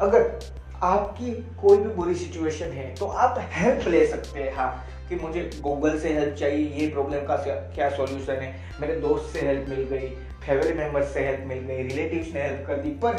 अगर 0.00 0.38
आपकी 0.82 1.32
कोई 1.60 1.76
भी 1.76 1.94
बुरी 1.94 2.14
सिचुएशन 2.14 2.72
है 2.72 2.94
तो 2.94 3.06
आप 3.06 3.38
हेल्प 3.52 3.88
ले 3.88 4.06
सकते 4.06 4.40
हैं। 4.40 4.54
हाँ 4.56 4.86
कि 5.08 5.16
मुझे 5.16 5.50
गूगल 5.60 5.98
से 5.98 6.12
हेल्प 6.14 6.34
चाहिए, 6.34 6.66
ये 6.70 6.88
प्रॉब्लम 6.88 7.26
का 7.26 7.36
क्या 7.74 7.88
सॉल्यूशन 7.90 8.32
है? 8.34 8.54
मेरे 8.80 9.00
दोस्त 9.00 9.32
से 9.32 9.46
हेल्प 9.46 9.68
मिल 9.68 9.82
गई 9.90 10.08
फैमिली 10.46 10.72
मेंबर 10.74 11.02
से 11.04 11.26
हेल्प 11.26 11.44
मिल 11.48 11.58
गई 11.60 11.82
रिलेटिव्स 11.84 12.34
ने 12.34 12.42
हेल्प 12.42 12.66
कर 12.66 12.76
दी, 12.76 12.90
पर 12.90 13.16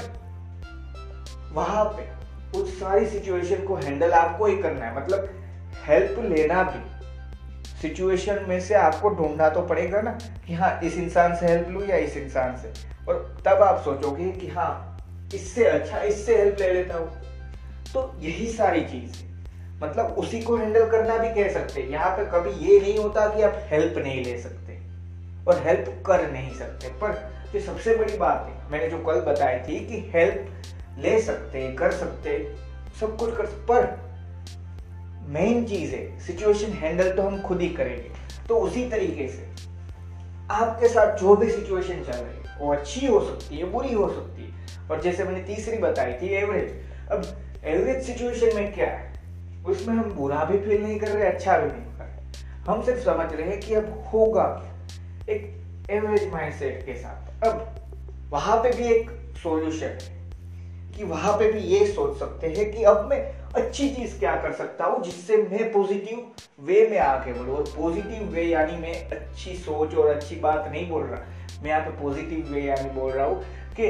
वहाँ 1.54 1.86
पे 1.88 2.19
उस 2.56 2.80
सारी 2.80 3.06
सिचुएशन 3.06 3.64
को 3.64 3.76
हैंडल 3.76 4.12
आपको 4.12 4.46
ही 4.46 4.58
करना 4.58 4.86
है। 4.86 4.96
मतलब 4.96 5.30
हेल्प 5.88 6.20
लेना 6.20 6.64
भी। 6.64 6.88
सिचुएशन 7.82 8.46
में 8.48 8.60
से 8.60 8.74
आपको 8.74 9.10
ढूंढना 9.10 9.50
तो 9.50 9.62
पड़ेगा 9.62 10.02
ना 10.02 10.12
कि 10.48 10.54
हाँ 10.54 10.80
इस 10.84 10.98
इंसान 10.98 11.36
से 11.36 11.46
हेल्प 11.46 11.70
लू 11.70 11.84
या 11.86 11.96
इस 11.96 12.18
इंसान 12.18 12.58
से। 12.58 12.74
और 13.10 13.42
तब 13.46 13.64
आप 13.64 13.82
सोचोगे 13.82 14.32
कि 14.32 14.48
हाँ 14.48 14.98
इससे 15.34 15.66
अच्छा 15.66 16.00
इससे 16.00 16.38
हेल्प 16.38 16.58
ले 16.60 16.74
लेता 16.74 16.98
हूँ। 16.98 17.08
तो 17.94 18.14
यही 18.20 18.48
सारी 18.48 18.82
चीज़ 18.82 19.18
है। 19.18 19.28
मतलब 19.84 20.16
उसी 20.18 20.42
को 20.42 20.58
हैंडल 20.58 20.90
करना 20.90 21.18
भी 21.18 21.30
कह 21.34 21.50
सकते 21.50 21.82
हैं। 21.82 21.90
यहाँ 21.90 22.10
पे 22.18 22.26
कभी 22.26 22.52
ये 22.66 22.80
नहीं 22.80 22.98
होता 22.98 23.28
कि 23.28 23.42
आप 23.42 23.60
हेल्प 23.66 23.98
नहीं 23.98 24.24
ले 24.26 24.38
सकते 24.38 24.78
और 25.48 25.64
हेल्प 25.66 26.04
कर 26.06 26.32
नहीं 26.32 26.54
सकते। 26.54 26.88
पर 26.88 27.14
जो 27.54 27.60
सबसे 27.60 27.96
बड़ी 27.96 28.18
बात 28.18 28.46
है, 28.50 28.72
मैंने 28.72 28.88
जो 28.88 28.98
कल 28.98 29.22
बताई 29.22 29.60
थी 29.60 29.80
कि 29.80 30.12
हेल्प 30.16 30.52
ले 31.00 31.22
सकते, 31.22 31.72
कर 31.74 31.92
सकते, 31.92 32.56
सब 33.00 33.18
कुछ 33.18 33.38
कर 33.38 33.46
सकते। 33.46 33.64
पर 33.64 34.10
मेन 35.28 35.66
चीज़ 35.66 35.96
है 35.96 36.20
सिचुएशन 36.20 36.72
हैंडल 36.72 37.12
तो 37.12 37.22
हम 37.22 37.42
खुद 37.42 37.62
ही 37.62 37.70
करेंगे। 37.70 38.10
तो 38.48 38.58
उसी 38.58 38.90
तरीके 38.90 39.28
से 39.28 39.50
आपके 40.52 40.88
साथ 40.88 41.18
जो 41.18 41.36
भी 41.36 41.50
सिचुएशन 41.52 42.04
चल 42.04 42.18
रही 42.18 42.44
है, 42.44 42.58
वो 42.60 42.74
अच्छी 42.74 43.08
हो 43.08 43.20
सकती 43.26 43.58
है, 43.58 43.64
बुरी 43.64 43.94
हो 43.94 44.10
सकती 44.10 44.44
है। 44.44 44.50
और 44.92 45.02
जैसे 45.02 45.24
मैंने 45.24 45.44
तीसरी 45.44 45.78
बताई 45.78 46.14
थी 46.14 46.28
एवरेज 46.28 46.72
अब 47.12 47.26
एवरेज 47.64 48.04
सिचुएशन 48.04 48.56
में 48.56 48.74
क्या 48.74 48.88
है? 48.88 49.14
उसमें 49.66 49.96
हम 49.96 50.12
बुरा 50.12 50.44
भी 50.46 50.58
फील 50.58 50.84
नहीं 50.84 51.00
कर 51.00 51.08
रहे 51.08 51.28
अच्छा 51.28 51.58
भी 51.58 51.72
नहीं 51.72 51.98
कर 51.98 52.04
रहे। 52.04 52.72
हम 52.72 52.84
सिर्फ़ 52.84 53.00
समझ 53.00 53.34
रहे 53.34 53.50
हैं 53.50 53.60
कि 53.60 53.74
अब 53.74 54.10
होगा 54.14 54.44
क्या? 54.44 55.34
एक 55.36 55.64
एवरेज 55.90 56.34
माइंडसेट 56.34 56.86
के 56.86 56.96
साथ। 56.96 57.48
अब 57.48 57.76
वहाँ 58.30 58.58
पे 58.58 58.72
भी 58.72 58.84
एक 58.84 59.10
सॉल्यूशन 59.44 59.98
है। 60.02 60.19
कि 60.98 61.04
वहाँ 61.04 61.34
पे 61.34 61.52
भी 61.52 61.60
ये 61.60 61.86
सोच 61.88 62.20
सकते 62.20 62.48
हैं 62.48 62.72
कि 62.72 62.84
अब 62.84 63.08
मैं 63.10 63.40
अच्छी 63.56 63.90
चीज़ 63.90 64.20
क्या 64.20 64.36
कर 64.36 64.52
सकता 64.52 64.86
हूँ 64.86 65.04
जिससे 65.04 65.38
मैं 65.38 65.72
पॉजिटिव 65.72 66.32
वे 66.60 66.88
में 66.92 67.00
आके 67.00 67.34
बोलूँ 67.34 67.56
और 67.58 67.64
पॉजिटिव 67.78 68.24
वे 68.24 68.44
यानी 68.44 68.78
मैं 68.78 69.10
अच्छी 69.10 69.56
सोच 69.56 69.96
और 69.96 70.08
अच्छी 70.08 70.36
बात 70.36 70.68
नहीं 70.72 70.90
बोल 70.90 71.04
रहा। 71.04 71.22
मैं 71.64 71.70
यहाँ 71.70 71.82
पे 71.82 72.04
पॉजिटिव 72.04 72.54
वे 72.54 72.62
यानी 72.62 72.90
बोल 72.90 73.12
रहा 73.12 73.26
हूँ 73.26 73.44
कि 73.76 73.86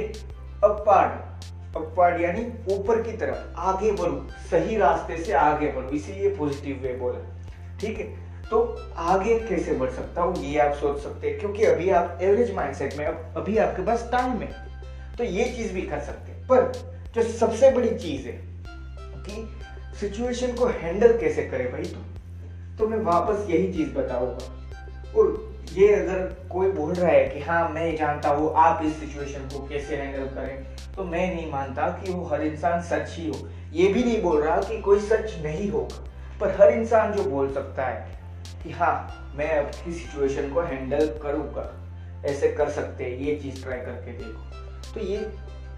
अपवार्ड 0.64 1.30
अपवार्ड 1.76 2.22
यानी 2.22 2.76
ऊपर 2.76 3.02
की 3.02 3.12
तरफ़ 3.12 3.56
आगे 3.58 3.92
बढ़ू, 3.92 4.28
सही 4.52 4.78
रास्ते 4.78 5.18
से 5.24 5.34
आगे 5.34 5.72
बढ़ू। 5.72 5.90
इसीलिए 5.90 6.36
पॉजिटिव 6.36 6.80
वे 6.84 6.94
बोला। 6.94 7.42
ठीक 7.80 8.00
है? 8.00 8.30
तो 8.50 8.82
आगे 8.96 9.40
कैसे 9.40 9.74
बढ़ 9.74 9.90
सकता 9.90 10.22
हूँ, 10.22 10.36
ये 10.36 10.60
आप 10.60 10.74
सोच 10.74 11.00
सकते 11.00 11.30
हैं। 11.30 11.40
क्योंकि 11.40 11.64
अभी 11.64 11.90
आप 11.90 12.20
एवरेज 12.22 12.54
माइंडसेट 12.54 12.98
में, 12.98 13.06
अभी 13.06 13.58
आपके 13.58 13.82
पास 13.82 14.10
टाइम 14.12 14.32
है। 14.32 14.68
तो 15.18 15.24
ये 15.24 15.46
चीज़ 15.46 15.74
भी 15.74 15.82
कर 15.82 16.00
सकते 16.00 16.32
हैं। 16.32 16.44
पर 16.44 16.89
जो 17.16 17.22
सबसे 17.24 17.70
बड़ी 17.72 17.90
चीज़ 17.90 18.28
है, 18.28 18.34
कि 19.26 19.48
सिचुएशन 20.00 20.52
को 20.54 20.66
हैंडल 20.66 21.18
कैसे 21.18 21.44
करे 21.44 21.64
भाई 21.66 21.84
तो? 21.84 22.00
तो 22.78 22.88
मैं 22.88 22.98
वापस 22.98 23.50
यही 23.50 23.72
चीज़ 23.74 23.90
बताऊँगा। 23.90 25.20
और 25.20 25.48
ये 25.74 25.94
अगर 25.96 26.20
कोई 26.52 26.72
बोल 26.72 26.94
रहा 26.94 27.12
है 27.12 27.28
कि 27.30 27.40
हाँ 27.40 27.70
मैं 27.70 27.96
जानता 27.98 28.30
हूँ 28.30 28.52
आप 28.56 28.84
इस 28.86 29.00
सिचुएशन 29.00 29.48
को 29.48 29.66
कैसे 29.68 29.96
हैंडल 29.96 30.26
करें 30.36 30.64
तो 30.96 31.04
मैं 31.04 31.36
नहीं 31.36 31.52
मानता 31.52 31.88
कि 31.98 32.12
वो 32.12 32.26
हर 32.26 32.42
इंसान 32.42 32.82
सच 32.82 33.16
ही 33.18 33.28
हो। 33.28 33.48
ये 33.74 33.88
भी 33.88 34.04
नहीं 34.04 34.22
बोल 34.22 34.42
रहा 34.42 34.62
कि 34.62 34.80
कोई 34.82 35.00
सच 35.00 35.36
नहीं 35.44 35.70
होगा, 35.72 36.06
पर 36.42 36.56
हर 36.62 36.74
इंसान 36.74 37.14
जो 37.14 37.24
बोल 37.24 37.54
सकता 37.54 37.86
है 37.86 38.20
कि 38.64 38.72
हाँ 38.72 39.34
मैं 39.36 39.50
अपनी 39.58 39.94
सिचुएशन 39.94 40.54
को 40.54 40.62
हैंडल 40.62 41.08
करूँगा। 41.24 41.72
ऐसे 42.26 42.48
कर 42.50 42.70
सकते 42.70 43.04
हैं, 43.04 43.18
ये 43.18 43.36
चीज़ 43.36 43.64
ट्राई 43.64 43.80
करके 43.80 44.12
देखो। 44.14 44.94
तो 44.94 45.00
ये 45.00 45.30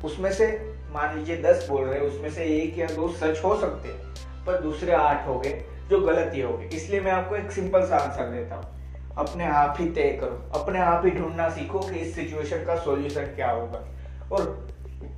उसमें 0.05 0.31
से 0.33 0.47
मान 0.93 1.17
लीजिए 1.17 1.37
दस 1.41 1.67
बोल 1.69 1.85
रहे 1.85 1.99
हैं, 1.99 2.07
उसमें 2.07 2.29
से 2.29 2.43
एक 2.43 2.77
या 2.77 2.87
दो 2.87 3.07
सच 3.09 3.43
हो 3.43 3.55
सकते 3.59 3.89
हैं, 3.89 4.13
पर 4.45 4.61
दूसरे 4.61 4.91
आठ 4.91 5.27
हो 5.27 5.39
गए, 5.39 5.65
जो 5.89 5.99
गलत 5.99 6.31
ही 6.33 6.41
हो 6.41 6.57
गए। 6.57 6.65
इसलिए 6.65 7.01
मैं 7.01 7.11
आपको 7.11 7.35
एक 7.35 7.51
सिंपल 7.51 7.85
सा 7.85 7.97
आंसर 7.97 8.31
देता 8.31 8.55
हूँ। 8.55 8.79
अपने 9.17 9.45
आप 9.45 9.75
ही 9.79 9.89
तय 9.89 10.17
करो, 10.21 10.61
अपने 10.61 10.79
आप 10.79 11.05
ही 11.05 11.11
ढूंढना 11.11 11.49
सीखो 11.49 11.79
कि 11.79 11.95
इस 11.95 12.15
सिचुएशन 12.15 12.65
का 12.65 12.75
सॉल्यूशन 12.75 13.21
क्या 13.21 13.51
होगा। 13.51 13.85
और 14.31 14.67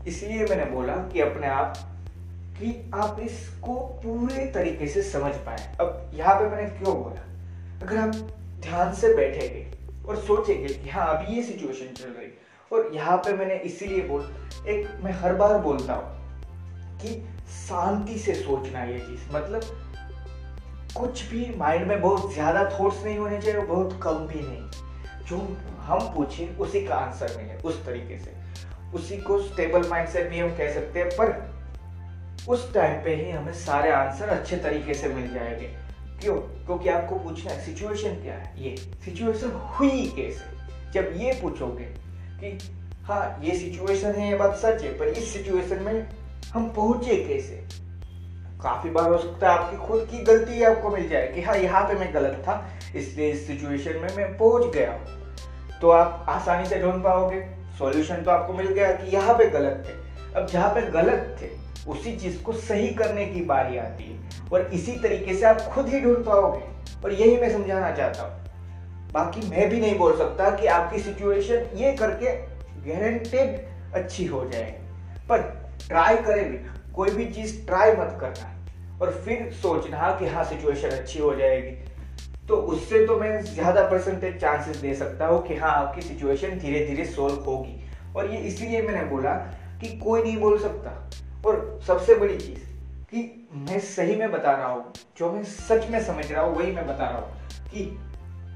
इसलिए 0.07 0.45
मैंने 0.45 0.65
बोला 0.65 0.93
कि 0.93 1.21
अपने 1.21 1.47
आप, 1.47 1.77
कि 2.59 2.91
आप 2.95 3.19
इसको 3.19 3.75
पूरे 3.75 4.45
तरीके 4.45 4.87
से 4.87 5.01
समझ 5.01 5.33
पाए। 5.35 5.75
अब 5.79 6.11
यहाँ 6.13 6.35
पे 6.35 6.49
मैंने 6.49 6.69
क्यों 6.69 6.95
बोला? 7.03 7.21
अगर 7.81 7.97
आप 7.97 8.15
ध्यान 8.61 8.93
से 8.93 9.13
बैठेंगे 9.13 9.65
और 10.07 10.15
सोचेंगे 10.17 10.67
कि 10.67 10.89
हाँ 10.89 11.07
अभी 11.17 11.35
ये 11.35 11.43
सिचुएशन 11.43 11.93
चल 11.93 12.09
रही 12.09 12.27
और 12.73 12.89
यहाँ 12.93 13.17
पे 13.17 13.33
मैंने 13.33 13.55
इसीलिए 13.55 14.01
बोल, 14.01 14.21
एक 14.67 14.99
मैं 15.03 15.11
हर 15.11 15.33
बार 15.33 15.57
बोलता 15.57 15.93
हूँ 15.93 16.99
कि 16.99 17.29
शांति 17.67 18.17
से 18.17 18.33
सोचना 18.33 18.83
ये 18.83 18.99
चीज़ 18.99 19.35
मतलब 19.35 19.61
कुछ 20.97 21.29
भी 21.29 21.55
माइंड 21.57 21.87
में 21.87 22.01
बहुत 22.01 22.33
ज़्यादा 22.33 22.79
थॉट्स 22.79 23.03
नहीं 23.05 23.17
होने 23.17 23.41
चाहिए 23.41 23.59
और 23.59 23.65
बहुत 23.65 23.99
कम 24.03 24.11
भी 24.11 24.39
नहीं। 24.39 24.69
जो 25.27 25.37
हम 25.79 25.99
पूछे, 25.99 26.55
उसी 26.59 26.85
का 26.85 26.95
आंसर 26.95 27.37
मिले 27.37 27.53
उस 27.53 27.85
तरीके 27.85 28.19
से। 28.19 28.35
उसी 28.95 29.17
को 29.17 29.41
स्टेबल 29.41 29.89
माइंड 29.89 30.09
से 30.09 30.23
भी 30.23 30.39
हम 30.39 30.49
कह 30.49 30.73
सकते 30.73 30.99
हैं, 30.99 31.09
पर 31.09 31.53
उस 32.47 32.73
टाइम 32.73 33.03
पे 33.03 33.15
ही 33.15 33.31
हमें 33.31 33.53
सारे 33.53 33.91
आंसर 33.91 34.29
अच्छे 34.29 34.57
तरीके 34.57 34.93
से 34.93 35.07
मिल 35.07 35.33
जाएँगे। 35.33 35.67
क्यों? 36.21 36.35
क्योंकि 36.35 36.89
आपको 36.89 37.15
पूछना 37.15 37.51
है 37.51 37.65
सिचुएशन 37.65 38.09
क्या 38.09 38.33
है? 38.33 38.63
ये 38.63 38.75
सिचुएशन 38.77 39.51
हुई 39.51 40.13
कैसे? 40.15 40.51
जब 40.91 41.11
ये 41.15 41.39
पूछोगे 41.41 42.02
कि 42.43 42.57
हाँ 43.03 43.39
ये 43.43 43.55
सिचुएशन 43.57 44.11
है, 44.11 44.29
ये 44.29 44.35
बात 44.35 44.55
सच 44.55 44.81
है, 44.83 44.91
पर 44.99 45.07
इस 45.07 45.33
सिचुएशन 45.33 45.81
में 45.83 46.07
हम 46.53 46.67
पहुँचे 46.69 47.15
कैसे? 47.17 47.55
काफ़ी 48.63 48.89
बार 48.89 49.09
हो 49.09 49.17
सकता 49.17 49.51
है 49.51 49.57
आपकी 49.59 49.77
खुद 49.77 50.07
की 50.11 50.23
गलती 50.23 50.63
आपको 50.63 50.89
मिल 50.89 51.07
जाए 51.09 51.27
कि 51.27 51.41
हाँ 51.41 51.55
यहाँ 51.57 51.83
पे 51.87 51.93
मैं 51.93 52.13
गलत 52.13 52.43
था, 52.47 52.53
इसलिए 52.95 53.31
इस 53.31 53.47
सिचुएशन 53.47 53.99
में 53.99 54.15
मैं 54.17 54.37
पहुँच 54.37 54.73
गया 54.75 54.91
तो 55.81 55.89
आप 55.89 56.25
आसानी 56.29 56.69
से 56.69 56.79
ढूंढ 56.81 57.03
पाओगे। 57.03 57.41
सॉल्यूशन 57.79 58.21
तो 58.23 58.31
आपको 58.31 58.53
मिल 58.53 58.67
गया 58.67 58.91
कि 58.91 59.15
यहाँ 59.15 59.33
पे 59.37 59.49
गलत 59.49 59.83
थे। 59.87 59.93
अब 60.33 60.47
जहाँ 60.47 60.69
पे 60.69 60.81
गलत 60.91 61.37
थे, 61.41 61.49
उसी 61.91 62.15
चीज़ 62.17 62.41
को 62.43 62.53
सही 62.53 62.87
करने 62.93 63.25
की 63.25 63.41
बारी 63.45 63.77
आती 63.77 64.03
है। 64.03 64.49
और 64.51 64.69
इसी 64.73 64.91
तरीके 64.99 65.33
से 65.33 65.45
आप 65.45 65.61
खुद 65.73 65.87
ही 65.87 65.99
ढूंढ 66.01 66.23
पाओगे। 66.25 66.61
और 67.03 67.13
यही 67.13 67.37
मैं 67.37 67.51
समझाना 67.51 67.91
चाहता 67.91 68.23
हूँ। 68.23 68.42
बाकी 69.13 69.47
मैं 69.49 69.69
भी 69.69 69.79
नहीं 69.79 69.97
बोल 69.97 70.17
सकता 70.17 70.49
कि 70.51 70.67
आपकी 70.69 70.99
सिचुएशन 70.99 71.77
ये 71.77 71.91
करके 71.93 72.35
गारंटेड 72.87 73.93
अच्छी 73.95 74.25
हो 74.25 74.43
जाएगी। 74.45 75.27
पर 75.27 75.41
ट्राई 75.87 76.15
करें 76.17 76.49
भी, 76.51 76.57
कोई 76.93 77.09
भी 77.09 77.25
चीज़ 77.25 77.65
ट्राई 77.65 77.91
मत 77.91 78.17
करना 78.21 78.49
और 79.01 79.11
फिर 79.25 79.51
सोचना 79.53 80.11
कि 80.19 80.27
हाँ 80.27 80.43
सिचुएशन 80.43 80.89
अच्छी 80.89 81.19
हो 81.19 81.33
जाएगी। 81.35 81.71
तो 82.47 82.55
उससे 82.55 83.05
तो 83.07 83.17
मैं 83.19 83.41
ज़्यादा 83.43 83.83
परसेंटेज 83.89 84.39
चांसेस 84.41 84.77
दे 84.77 84.93
सकता 84.95 85.27
हूँ 85.27 85.41
कि 85.47 85.55
हाँ 85.55 85.71
आपकी 85.73 86.01
सिचुएशन 86.01 86.57
धीरे 86.59 86.85
धीरे 86.85 87.05
सोल्व 87.05 87.43
होगी। 87.43 87.79
और 88.15 88.31
ये 88.31 88.37
इसीलिए 88.39 88.81
मैंने 88.81 89.03
बोला 89.09 89.33
कि 89.81 89.97
कोई 89.97 90.23
नहीं 90.23 90.37
बोल 90.37 90.57
सकता। 90.59 90.91
और 91.45 91.79
सबसे 91.87 92.15
बड़ी 92.15 92.37
चीज़ 92.37 92.59
कि 93.11 93.47
मैं 93.53 93.79
सही 93.79 94.15
में 94.15 94.31
बता 94.31 94.51
रहा 94.51 94.67
हूँ, 94.67 94.91
जो 95.17 95.31
मैं 95.31 95.43
सच 95.43 95.89
में 95.89 96.03
समझ 96.03 96.31
रहा 96.31 96.43
हूँ, 96.43 96.55
वही 96.55 96.71
मैं 96.71 96.85
बता 96.87 97.09
रहा 97.09 97.17
हूँ 97.17 97.67
कि 97.67 97.85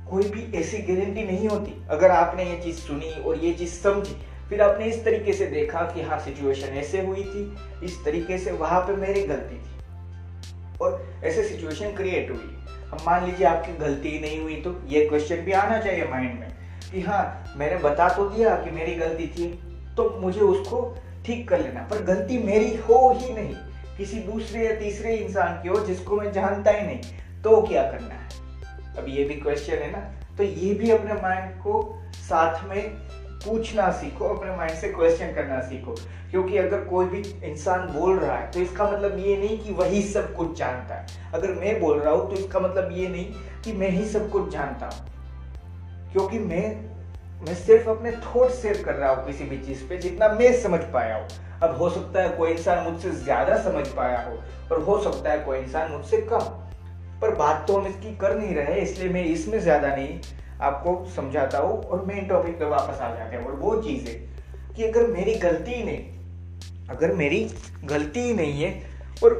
कोई 0.09 0.23
भी 0.23 0.57
ऐसी 0.57 0.77
गारंटी 0.77 1.23
नहीं 1.23 1.47
होती। 1.47 1.73
अगर 1.89 2.11
आपने 2.11 2.43
ये 2.43 2.57
चीज़ 2.57 2.77
सुनी 2.77 3.11
और 3.21 3.37
ये 3.37 3.53
चीज़ 3.53 3.73
समझी, 3.73 4.15
फिर 4.49 4.61
आपने 4.61 4.85
इस 4.85 5.03
तरीके 5.05 5.33
से 5.33 5.45
देखा 5.45 5.81
कि 5.81 6.01
हाँ 6.01 6.19
सिचुएशन 6.19 6.67
ऐसे 6.67 7.01
हुई 7.01 7.23
थी, 7.23 7.57
इस 7.83 8.03
तरीके 8.05 8.37
से 8.37 8.51
वहाँ 8.51 8.81
पे 8.81 8.95
मेरी 8.95 9.23
गलती 9.23 9.55
थी। 9.55 10.77
और 10.81 11.21
ऐसे 11.23 11.43
सिचुएशन 11.43 11.93
क्रिएट 11.93 12.29
हुई। 12.31 12.53
अब 12.93 12.97
मान 13.05 13.25
लीजिए 13.25 13.47
आपकी 13.47 13.73
गलती 13.77 14.19
नहीं 14.19 14.39
हुई 14.41 14.55
तो 14.55 14.75
ये 14.87 15.05
क्वेश्चन 15.05 15.35
भी 15.35 15.51
आना 15.51 15.79
चाहिए 15.79 16.05
माइंड 16.05 16.39
में 16.39 16.49
कि 16.91 17.01
हाँ 17.01 17.53
मैंने 17.57 17.77
बता 17.77 18.09
तो 18.09 18.29
दिया 18.29 18.55
कि 18.55 18.71
मेरी 18.71 18.95
गलती 18.95 19.27
थी 19.27 19.47
तो 19.97 20.09
मुझे 20.19 20.39
उसको 20.39 20.81
ठीक 21.25 21.47
कर 21.49 21.61
लेना। 21.61 21.87
पर 21.91 22.03
गलती 22.03 22.37
मेरी 22.37 22.75
हो 22.79 23.17
ही 23.19 23.33
नहीं। 23.33 23.55
किसी 23.97 24.19
दूसरे 24.19 24.65
या 24.65 24.75
तीसरे 24.75 25.15
इंसान 25.15 25.61
की 25.63 25.69
हो 25.69 25.79
जिसको 25.79 26.15
मैं 26.15 26.31
जानता 26.31 26.71
ही 26.71 26.85
नहीं 26.87 27.41
तो 27.43 27.61
क्या 27.61 27.83
करना 27.83 28.13
है? 28.13 28.46
अब 28.97 29.05
ये 29.09 29.23
भी 29.23 29.33
क्वेश्चन 29.35 29.73
है 29.73 29.91
ना? 29.91 29.99
तो 30.37 30.43
ये 30.43 30.73
भी 30.73 30.91
अपने 30.91 31.13
माइंड 31.13 31.51
को 31.61 31.81
साथ 32.19 32.67
में 32.69 32.89
पूछना 33.45 33.89
सीखो, 33.91 34.27
अपने 34.27 34.55
माइंड 34.57 34.73
से 34.73 34.89
क्वेश्चन 34.89 35.33
करना 35.33 35.59
सीखो। 35.61 35.95
क्योंकि 36.31 36.57
अगर 36.57 36.83
कोई 36.83 37.05
भी 37.05 37.19
इंसान 37.45 37.87
बोल 37.89 38.17
रहा 38.19 38.37
है 38.37 38.49
तो 38.51 38.59
इसका 38.59 38.89
मतलब 38.89 39.19
ये 39.19 39.37
नहीं 39.37 39.57
कि 39.59 39.73
वही 39.73 40.01
सब 40.03 40.33
कुछ 40.35 40.57
जानता 40.57 40.95
है। 40.95 41.05
अगर 41.33 41.53
मैं 41.53 41.79
बोल 41.79 41.99
रहा 41.99 42.13
हूँ 42.13 42.29
तो 42.29 42.35
इसका 42.35 42.59
मतलब 42.59 42.91
ये 42.91 43.07
नहीं 43.07 43.25
कि 43.63 43.73
मैं 43.73 43.89
ही 43.89 44.05
सब 44.05 44.29
कुछ 44.31 44.49
जानता 44.49 44.85
हूँ। 44.85 46.11
क्योंकि 46.11 46.39
मैं 46.39 46.65
मैं 47.41 47.55
सिर्फ़ 47.55 47.89
अपने 47.89 48.11
थॉट 48.11 48.51
शेयर 48.51 48.81
कर 48.83 48.93
रहा 48.93 49.09
हूँ 49.11 49.25
किसी 49.25 49.43
भी 49.43 49.57
चीज़ 49.57 49.83
पे, 49.87 49.97
जितना 49.97 50.27
मैं 50.29 50.51
समझ 50.61 50.79
पाया 50.93 51.15
हूँ। 51.15 51.27
अब 51.63 51.75
हो 51.77 51.89
सकता 51.89 52.21
है 52.21 52.29
कोई 52.29 52.51
इंसान 52.51 52.83
मुझसे 52.83 53.11
ज़्यादा 53.13 53.57
समझ 53.63 53.87
पाया 53.87 54.21
हो 54.21 54.37
और 54.71 54.81
हो 54.83 55.01
सकता 55.03 55.31
है 55.31 55.39
कोई 55.39 55.57
इंसान 55.59 55.91
मुझसे 55.91 56.17
कम। 56.31 56.66
पर 57.21 57.35
बात 57.35 57.65
तो 57.67 57.77
हम 57.77 57.87
इसकी 57.87 58.15
कर 58.17 58.37
नहीं 58.37 58.55
रहे, 58.55 58.79
इसलिए 58.81 59.09
मैं 59.09 59.23
इसमें 59.25 59.59
ज़्यादा 59.59 59.95
नहीं 59.95 60.19
आपको 60.61 61.03
समझाता 61.15 61.57
हूँ 61.57 61.81
और 61.81 62.05
मेन 62.05 62.27
टॉपिक 62.27 62.59
पे 62.59 62.65
वापस 62.67 63.01
आ 63.01 63.09
जाते 63.09 63.35
हैं। 63.35 63.45
और 63.45 63.55
वो 63.55 63.75
चीज़ 63.81 64.07
है 64.07 64.13
कि 64.75 64.83
अगर 64.83 65.07
मेरी 65.09 65.33
गलती 65.39 65.83
नहीं, 65.83 66.03
अगर 66.89 67.13
मेरी 67.15 67.39
गलती 67.85 68.19
ही 68.19 68.33
नहीं 68.33 68.61
है, 68.61 68.71
और 69.23 69.35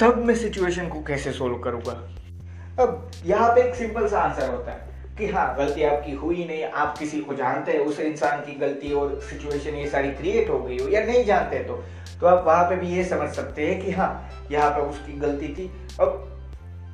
तब 0.00 0.18
मैं 0.18 0.34
सिचुएशन 0.36 0.88
को 0.88 1.02
कैसे 1.02 1.32
सोल्व 1.32 1.58
करूँगा? 1.60 1.92
अब 2.78 3.10
यहाँ 3.26 3.50
पे 3.54 3.62
एक 3.62 3.74
सिंपल 3.74 4.06
सा 4.08 4.20
आंसर 4.20 4.50
होता 4.50 4.72
है 4.72 4.88
कि 5.18 5.26
हाँ 5.28 5.54
गलती 5.56 5.82
आपकी 5.84 6.12
हुई 6.14 6.44
नहीं, 6.44 6.64
आप 6.64 6.96
किसी 6.98 7.20
को 7.20 7.34
जानते 7.34 7.72
हैं, 7.72 7.80
उस 7.80 8.00
इंसान 8.00 8.40
की 8.40 8.52
गलती 8.58 8.92
और 8.92 9.18
सिचुएशन 9.22 9.74
ये 9.74 9.88
सारी 9.90 10.10
क्रिएट 10.12 10.48
हो 10.50 10.58
गई 10.60 10.78
हो 10.78 10.88
या 10.88 11.04
नहीं 11.06 11.24
जानते 11.24 11.58
तो 11.64 11.82
तो 12.20 12.26
आप 12.26 12.44
वहाँ 12.46 12.64
पे 12.64 12.76
भी 12.76 12.88
ये 12.88 13.04
समझ 13.04 13.28
सकते 13.34 13.66
हैं 13.66 13.80
कि 13.82 13.90
हाँ 13.92 14.48
यहाँ 14.50 14.70
पे 14.70 14.80
उसकी 14.82 15.12
गलती 15.20 15.48
थी। 15.48 15.70
अब 16.00 16.26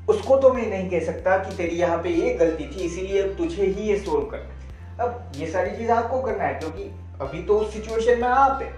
उसको 0.08 0.36
तो 0.36 0.52
मैं 0.52 0.66
नहीं 0.70 0.88
कह 0.90 1.04
सकता 1.04 1.36
कि 1.38 1.56
तेरी 1.56 1.76
यहाँ 1.76 1.96
पे 2.02 2.08
ये 2.10 2.34
गलती 2.34 2.64
थी, 2.66 2.80
इसीलिए 2.80 3.22
अब 3.22 3.36
तुझे 3.38 3.62
ही 3.62 3.88
ये 3.88 3.98
सोल्व 4.00 4.26
करना 4.26 5.04
अब 5.04 5.32
ये 5.36 5.46
सारी 5.46 5.76
चीज़ 5.76 5.90
आपको 5.90 6.20
करना 6.20 6.44
है, 6.44 6.54
क्योंकि 6.54 6.90
अभी 7.20 7.42
तो 7.42 7.58
उस 7.58 7.72
सिचुएशन 7.72 8.20
में 8.20 8.28
आप 8.28 8.62
है। 8.62 8.70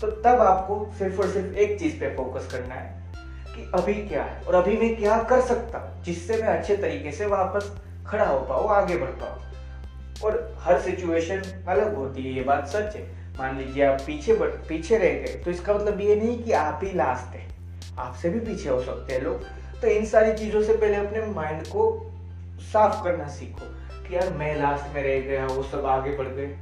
तो 0.00 0.10
तब 0.22 0.40
आपको 0.42 0.76
सिर्फ़ 0.98 1.20
और 1.20 1.28
सिर्फ़ 1.30 1.56
एक 1.56 1.78
चीज़ 1.78 1.98
पे 2.00 2.14
फोकस 2.16 2.48
करना 2.52 2.74
है 2.74 3.02
कि 3.46 3.70
अभी 3.74 3.94
क्या 4.08 4.22
है 4.22 4.42
और 4.42 4.54
अभी 4.54 4.76
मैं 4.78 4.94
क्या 4.96 5.18
कर 5.22 5.40
सकता 5.42 5.80
जिससे 6.04 6.36
मैं 6.36 6.48
अच्छे 6.48 6.76
तरीके 6.76 7.12
से 7.12 7.26
वापस 7.26 7.70
खड़ा 8.06 8.24
हो 8.24 8.38
पाओ 8.40 8.66
आगे 8.74 8.96
बढ़ 8.96 9.10
पाओ 9.22 10.26
और 10.26 10.56
हर 10.60 10.80
सिचुएशन 10.80 11.42
अलग 11.68 11.94
होती 11.96 12.22
है, 12.22 12.32
ये 12.32 12.42
बात 12.42 12.66
सच 12.68 12.96
है। 12.96 13.02
मान 13.38 13.56
लीजिए 13.58 13.84
आप 13.84 14.00
पीछे 14.06 14.34
बढ़, 14.34 14.48
पीछे 14.68 14.98
रह 14.98 15.14
गए 15.14 15.40
तो 15.44 15.50
इसका 15.50 15.74
मतलब 15.74 16.00
ये 16.00 16.16
नहीं 16.16 16.42
कि 16.42 16.52
आप 16.54 16.80
ही 16.84 16.92
लास्ट 16.92 17.34
है। 17.36 17.46
आपसे 17.98 18.28
भी 18.28 18.40
पीछे 18.42 18.68
हो 18.68 18.80
सकते 18.82 19.12
हैं 19.12 19.22
लोग। 19.22 19.44
तो 19.84 19.90
इन 19.90 20.04
सारी 20.06 20.32
चीज़ों 20.32 20.62
से 20.62 20.72
पहले 20.72 20.96
अपने 20.96 21.20
माइंड 21.26 21.66
को 21.66 21.82
साफ़ 22.72 23.02
करना 23.04 23.26
सीखो 23.28 23.66
कि 24.04 24.14
यार 24.16 24.32
मैं 24.32 24.54
लास्ट 24.56 24.94
में 24.94 25.02
रह 25.02 25.20
गया, 25.20 25.46
वो 25.46 25.62
सब 25.62 25.86
आगे 25.86 26.16
बढ़ 26.16 26.28
गए। 26.28 26.54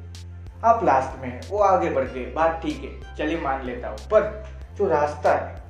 आप 0.65 0.85
लास्ट 0.85 1.21
में 1.23 1.29
है, 1.29 1.41
वो 1.51 1.59
आगे 1.59 1.91
बढ़ 1.91 2.05
गए, 2.05 2.25
बात 2.27 2.61
ठीक 2.63 2.83
है, 2.85 3.17
चलिए 3.17 3.41
मान 3.41 3.65
लेता 3.67 3.89
हूँ। 3.89 3.99
पर 4.13 4.45
जो 4.79 4.89
रास्ता 4.89 5.35
है, 5.35 5.63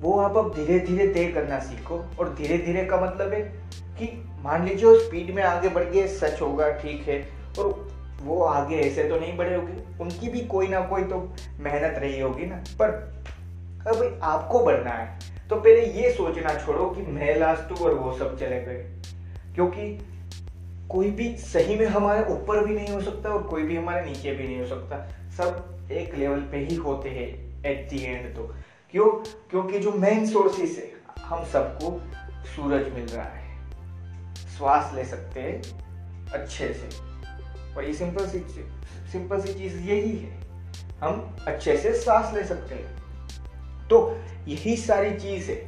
वो 0.00 0.18
आप 0.20 0.36
अब 0.36 0.52
धीरे 0.54 0.78
धीरे 0.80 1.06
तय 1.06 1.30
करना 1.32 1.58
सीखो 1.60 2.04
और 2.20 2.34
धीरे 2.34 2.58
धीरे 2.58 2.84
का 2.84 3.00
मतलब 3.00 3.32
है 3.32 3.40
कि 3.98 4.10
मान 4.42 4.64
लीजिए 4.64 4.98
स्पीड 4.98 5.34
में 5.34 5.42
आगे 5.42 5.68
बढ़ 5.68 5.84
गए, 5.84 6.06
सच 6.08 6.40
होगा, 6.42 6.70
ठीक 6.72 7.08
है, 7.08 7.20
और 7.58 7.88
वो 8.22 8.42
आगे 8.44 8.80
ऐसे 8.80 9.04
तो 9.04 9.20
नहीं 9.20 9.36
बढ़े 9.36 9.54
होंगे, 9.54 9.82
उनकी 10.00 10.28
भी 10.28 10.40
कोई 10.46 10.68
ना 10.68 10.80
कोई 10.80 11.04
तो 11.04 11.20
मेहनत 11.60 11.98
रही 11.98 12.20
होगी 12.20 12.46
ना। 12.46 12.56
पर 12.56 12.96
अब, 13.88 14.20
आपको 14.22 14.60
बनना 14.60 14.90
है। 14.90 15.18
तो 15.50 15.56
पहले 15.56 15.86
ये 15.86 16.12
सोचना 16.12 16.54
छोड़ो 16.54 16.90
कि 16.90 17.02
मैं 17.02 17.38
लास्ट 17.38 17.70
हूँ 17.70 17.78
और 17.78 17.94
वो 17.94 18.18
सब 18.18 18.38
चले 18.38 18.60
गए। 18.60 19.02
क्योंकि 19.54 19.98
कोई 20.90 21.10
भी 21.10 21.36
सही 21.36 21.76
में 21.76 21.86
हमारे 21.86 22.24
ऊपर 22.32 22.66
भी 22.66 22.74
नहीं 22.74 22.88
हो 22.88 23.00
सकता 23.00 23.28
और 23.28 23.42
कोई 23.42 23.62
भी 23.62 23.76
हमारे 23.76 24.06
नीचे 24.06 24.34
भी 24.34 24.44
नहीं 24.44 24.60
हो 24.60 24.66
सकता। 24.66 25.08
सब 25.36 25.78
एक 25.92 26.14
लेवल 26.14 26.40
पे 26.40 26.56
ही 26.56 26.74
होते 26.74 27.08
हैं 27.08 27.48
एट 27.66 27.88
दी 27.88 28.04
एंड 28.04 28.36
तो। 28.36 28.54
क्यों? 28.90 29.06
क्योंकि 29.50 29.78
जो 29.78 29.92
मेन 29.92 30.26
सोर्सेस 30.26 30.78
है, 30.78 31.22
हम 31.24 31.44
सबको 31.44 32.02
सूरज 32.44 32.92
मिल 32.92 33.06
रहा 33.06 33.24
है। 33.24 33.58
श्वास 34.34 34.92
ले 34.94 35.04
सकते 35.04 35.40
हैं 35.40 35.62
अच्छे 36.30 36.72
से। 36.72 36.88
और 37.76 37.84
ये 37.84 37.94
सिंपल 37.94 38.26
सी 38.26 38.38
सिंपल 39.12 39.40
सी 39.40 39.54
चीज़ 39.54 39.78
यही 39.78 40.18
है। 40.18 40.38
हम 41.00 41.36
अच्छे 41.46 41.76
से 41.76 41.94
सांस 41.94 42.34
ले 42.34 42.44
सकते 42.44 42.74
हैं। 42.74 42.97
तो 43.90 44.18
यही 44.48 44.76
सारी 44.76 45.10
चीज़ 45.10 45.50
है 45.50 45.62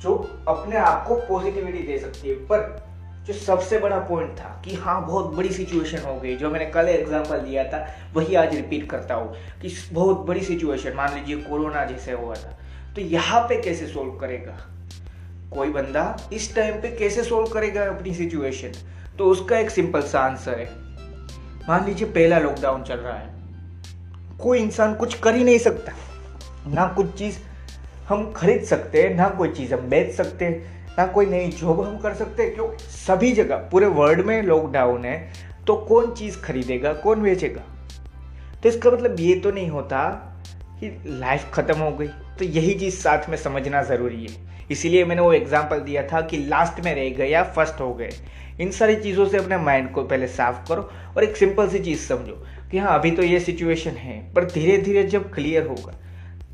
जो 0.00 0.14
अपने 0.48 0.76
आप 0.76 1.06
को 1.08 1.14
पॉजिटिविटी 1.14 1.78
दे 1.78 1.98
सकती 1.98 2.28
है। 2.28 2.34
पर 2.34 2.82
जो 3.26 3.32
सबसे 3.32 3.78
बड़ा 3.78 3.98
पॉइंट 3.98 4.30
था 4.38 4.62
कि 4.64 4.74
हाँ 4.74 5.06
बहुत 5.06 5.34
बड़ी 5.34 5.48
सिचुएशन 5.48 5.98
हो 5.98 6.14
गई, 6.20 6.36
जो 6.36 6.50
मैंने 6.50 6.66
कल 6.66 6.88
एग्जांपल 6.88 7.38
दिया 7.38 7.64
था, 7.64 7.86
वही 8.14 8.34
आज 8.34 8.54
रिपीट 8.54 8.88
करता 8.90 9.14
हूँ 9.14 9.34
कि 9.62 9.74
बहुत 9.92 10.20
बड़ी 10.20 10.40
सिचुएशन 10.40 10.92
मान 10.92 11.14
लीजिए 11.14 11.36
कोरोना 11.36 11.84
जैसे 11.84 12.12
हुआ 12.12 12.34
था। 12.34 12.58
तो 12.94 13.00
यहाँ 13.00 13.40
पे 13.40 13.60
कैसे 13.62 13.86
सोल्व 13.86 14.10
करेगा? 14.10 14.56
कोई 15.54 15.68
बंदा 15.68 16.30
इस 16.32 16.54
टाइम 16.54 16.74
पे 16.74 16.88
कैसे 16.88 17.22
सोल्व 17.22 17.48
करेगा 17.48 17.84
अपनी 17.84 18.14
सिचुएशन 18.14 18.72
तो 19.18 19.24
उसका 19.24 19.58
एक 19.58 19.70
सिंपल 19.70 20.02
सा 20.02 20.20
आंसर 20.20 20.58
है। 20.58 20.70
मान 21.68 21.86
लीजिए 21.86 22.08
पहला 22.08 22.38
लॉकडाउन 22.38 22.82
चल 22.82 22.96
रहा 22.96 23.16
है। 23.16 23.34
कोई 24.38 24.58
इंसान 24.58 24.94
कुछ 24.94 25.14
कर 25.14 25.34
ही 25.34 25.44
नहीं 25.44 25.58
सकता। 25.58 25.92
ना 26.66 26.86
कुछ 26.86 27.14
चीज़ 27.14 27.38
हम 28.08 28.30
खरीद 28.32 28.62
सकते 28.64 29.02
हैं, 29.02 29.14
ना 29.14 29.28
कोई 29.28 29.48
चीज़ 29.50 29.74
हम 29.74 29.88
बेच 29.88 30.14
सकते 30.14 30.44
हैं, 30.44 30.80
ना 30.98 31.06
कोई 31.06 31.26
नई 31.26 31.48
जॉब 31.50 31.80
हम 31.80 31.98
कर 31.98 32.14
सकते 32.14 32.42
हैं, 32.42 32.54
क्योंकि 32.54 32.84
सभी 32.84 33.32
जगह, 33.32 33.56
पूरे 33.70 33.86
वर्ल्ड 33.88 34.24
में 34.26 34.42
लॉकडाउन 34.42 35.04
है 35.04 35.32
तो 35.66 35.74
कौन 35.78 36.10
चीज़ 36.12 36.40
खरीदेगा, 36.40 36.92
कौन 36.94 37.22
बेचेगा? 37.22 37.62
तो 38.62 38.68
इसका 38.68 38.90
मतलब 38.90 39.20
ये 39.20 39.34
तो 39.34 39.50
नहीं 39.50 39.68
होता 39.70 40.08
कि 40.80 40.88
लाइफ 41.08 41.50
खत्म 41.54 41.78
हो 41.78 41.90
गई। 41.92 42.06
तो 42.38 42.44
यही 42.46 42.74
चीज़ 42.74 42.94
साथ 42.96 43.28
में 43.30 43.36
समझना 43.36 43.82
ज़रूरी 43.84 44.22
है। 44.22 44.66
इसीलिए 44.70 45.04
मैंने 45.04 45.22
वो 45.22 45.32
एग्ज़ाम्पल 45.32 45.80
दिया 45.80 46.02
था 46.08 46.20
कि 46.22 46.36
लास्ट 46.38 46.84
में 46.84 46.94
रह 46.94 47.08
गए 47.16 47.28
या 47.28 47.42
फ़र्स्ट 47.46 47.80
हो 47.80 47.92
गए। 47.94 48.10
इन 48.60 48.70
सारी 48.70 48.96
चीज़ों 48.96 49.26
से 49.26 49.38
अपने 49.38 49.56
माइंड 49.58 49.90
को 49.92 50.02
पहले 50.04 50.26
साफ़ 50.28 50.68
करो 50.68 50.90
और 51.16 51.24
एक 51.24 51.36
सिंपल 51.36 51.68
सी 51.68 51.78
चीज़ 51.78 52.00
समझो 52.00 52.42
कि 52.70 52.78
हाँ 52.78 52.98
अभी 52.98 53.10
तो 53.10 53.22
ये 53.22 53.40
सिचुएशन 53.40 53.90
है, 53.90 54.20
पर 54.34 54.44
धीरे 54.44 54.76
धीरे 54.78 55.02
जब 55.04 55.32
क्लियर 55.34 55.66
होगा, 55.66 55.94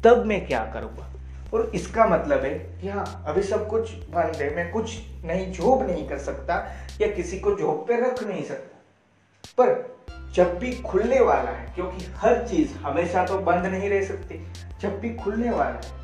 तब 0.05 0.25
मैं 0.27 0.47
क्या 0.47 0.65
करूँगा? 0.75 1.13
और 1.55 1.71
इसका 1.75 2.07
मतलब 2.07 2.45
है 2.45 2.51
कि 2.81 2.89
हाँ 2.89 3.25
अभी 3.27 3.43
सब 3.43 3.67
कुछ 3.69 3.93
बंद 4.11 4.37
है। 4.37 4.55
मैं 4.57 4.71
कुछ 4.71 4.97
नहीं 5.25 5.51
जॉब 5.53 5.83
नहीं 5.83 6.07
कर 6.09 6.19
सकता 6.21 6.55
या 7.01 7.09
किसी 7.09 7.39
को 7.39 7.55
जॉब 7.57 7.85
पे 7.89 8.01
रख 8.01 8.23
नहीं 8.23 8.43
सकता। 8.45 9.53
पर 9.59 9.97
जब 10.35 10.59
भी 10.59 10.73
खुलने 10.83 11.21
वाला 11.21 11.51
है, 11.51 11.73
क्योंकि 11.75 12.07
हर 12.17 12.47
चीज़ 12.49 12.75
हमेशा 12.79 13.25
तो 13.27 13.39
बंद 13.41 13.67
नहीं 13.67 13.89
रह 13.91 14.05
सकती, 14.07 14.41
जब 14.81 14.99
भी 15.01 15.15
खुलने 15.15 15.51
वाला 15.51 15.71
है, 15.71 15.97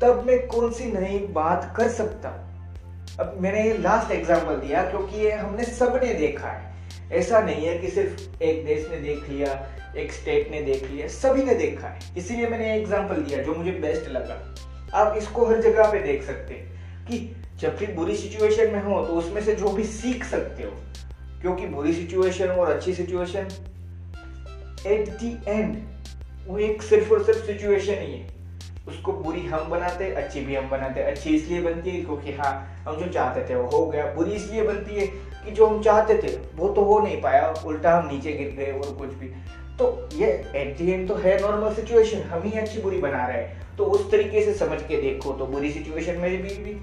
तब 0.00 0.24
मैं 0.26 0.46
कौन 0.46 0.72
सी 0.72 0.92
नई 0.92 1.18
बात 1.32 1.72
कर 1.76 1.88
सकता 1.90 2.28
अब 3.20 3.36
मैंने 3.40 3.62
ये 3.62 3.76
लास्ट 3.78 4.10
एग्ज़ाम्पल 4.10 4.56
दिया, 4.56 4.82
क्योंकि 4.82 5.16
ये 5.16 5.32
हमने 5.32 5.64
सबने 5.64 6.12
देखा 6.14 6.48
है। 6.48 6.68
ऐसा 7.12 7.40
नहीं 7.40 7.66
है 7.66 7.78
कि 7.78 7.88
सिर्फ़ 7.88 8.42
एक 8.42 8.64
देश 8.66 8.88
ने 8.90 8.96
देख 8.98 9.28
लिया, 9.28 9.52
एक 9.96 10.12
स्टेट 10.12 10.50
ने 10.50 10.60
देख 10.62 10.84
लिया, 10.90 11.08
सभी 11.08 11.42
ने 11.42 11.54
देखा 11.54 11.88
है। 11.88 11.98
इसीलिए 12.16 12.48
मैंने 12.48 12.72
एग्ज़ाम्पल 12.74 13.22
दिया, 13.22 13.42
जो 13.42 13.54
मुझे 13.54 13.70
बेस्ट 13.72 14.08
लगा। 14.08 14.38
आप 14.94 15.16
इसको 15.18 15.46
हर 15.46 15.60
जगह 15.62 15.90
पे 15.92 16.00
देख 16.02 16.22
सकते 16.22 16.54
हैं 16.54 17.06
कि 17.06 17.18
जब 17.60 17.76
भी 17.76 17.86
बुरी 17.94 18.16
सिचुएशन 18.16 18.72
में 18.72 18.82
हो 18.82 19.04
तो 19.06 19.12
उसमें 19.14 19.42
से 19.42 19.54
जो 19.54 19.68
भी 19.68 19.84
सीख 19.84 20.24
सकते 20.24 20.62
हो, 20.62 20.70
क्योंकि 21.40 21.66
बुरी 21.66 21.92
सिचुएशन 21.92 22.48
और 22.48 22.70
अच्छी 22.70 22.94
सिचुएशन 22.94 23.48
एट 24.86 25.08
दी 25.10 25.36
एंड 25.48 25.76
वो 26.46 26.58
एक 26.58 26.82
सिर्फ़ 26.82 27.12
और 27.12 27.24
सिर्फ़ 27.24 27.46
सिचुएशन 27.46 28.00
ही 28.00 28.12
है। 28.12 28.28
उसको 28.88 29.12
बुरी 29.14 29.40
हम 29.46 29.68
बनाते 29.70 30.10
अच्छी 30.12 30.40
भी 30.40 30.54
हम 30.54 30.68
बनाते 30.70 31.02
अच्छी 31.02 31.30
इसलिए 31.30 31.60
बनती 31.62 31.90
है 31.90 32.02
क्योंकि 32.02 32.32
हाँ 32.32 32.52
हम 32.86 32.96
जो 32.96 33.06
चाहते 33.08 33.48
थे 33.48 33.54
वो 33.56 33.68
हो 33.68 33.84
गया। 33.86 34.04
बुरी 34.14 34.32
इसलिए 34.32 34.62
बनती 34.62 34.94
है 34.94 35.06
कि 35.06 35.50
जो 35.50 35.66
हम 35.66 35.82
चाहते 35.82 36.16
थे, 36.18 36.36
वो 36.56 36.68
तो 36.68 36.84
हो 36.84 36.98
नहीं 37.00 37.20
पाया। 37.22 37.52
उल्टा 37.66 37.96
हम 37.98 38.08
नीचे 38.08 38.32
गिर 38.32 38.50
गए 38.56 38.72
और 38.72 38.94
कुछ 38.96 39.14
भी। 39.14 39.32
तो 39.80 40.08
ये 40.12 40.26
एट 40.56 40.76
दी 40.78 40.90
एंड 40.90 41.08
तो 41.08 41.14
है 41.14 41.40
नॉर्मल 41.40 41.74
सिचुएशन 41.74 42.20
हम 42.20 42.42
ही 42.42 42.52
अच्छी 42.52 42.82
बुरी 42.82 42.98
बना 42.98 43.26
रहे 43.26 43.36
हैं। 43.36 43.76
तो 43.76 43.84
उस 43.84 44.10
तरीके 44.10 44.44
से 44.44 44.54
समझ 44.54 44.82
के 44.82 45.02
देखो 45.02 45.32
तो 45.32 45.46
बुरी 45.46 45.70
सिचुएशन 45.70 46.16
में 46.16 46.30
भी, 46.30 46.54
भी 46.54 46.74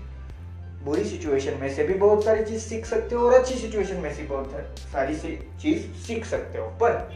बुरी 0.85 1.03
सिचुएशन 1.03 1.57
में 1.61 1.75
से 1.75 1.83
भी 1.83 1.93
बहुत 1.93 2.23
सारी 2.25 2.43
चीज़ 2.43 2.61
सीख 2.61 2.85
सकते 2.85 3.15
हो 3.15 3.27
और 3.27 3.33
अच्छी 3.33 3.55
सिचुएशन 3.55 3.95
में 3.95 4.13
से 4.13 4.23
बहुत 4.23 4.51
सारी 4.79 5.15
चीज़ 5.61 5.93
सीख 5.93 6.25
सकते 6.25 6.59
हो। 6.59 6.67
पर 6.67 7.11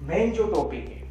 मेन 0.00 0.32
जो 0.32 0.46
टॉपिक 0.46 0.88
है 0.88 1.02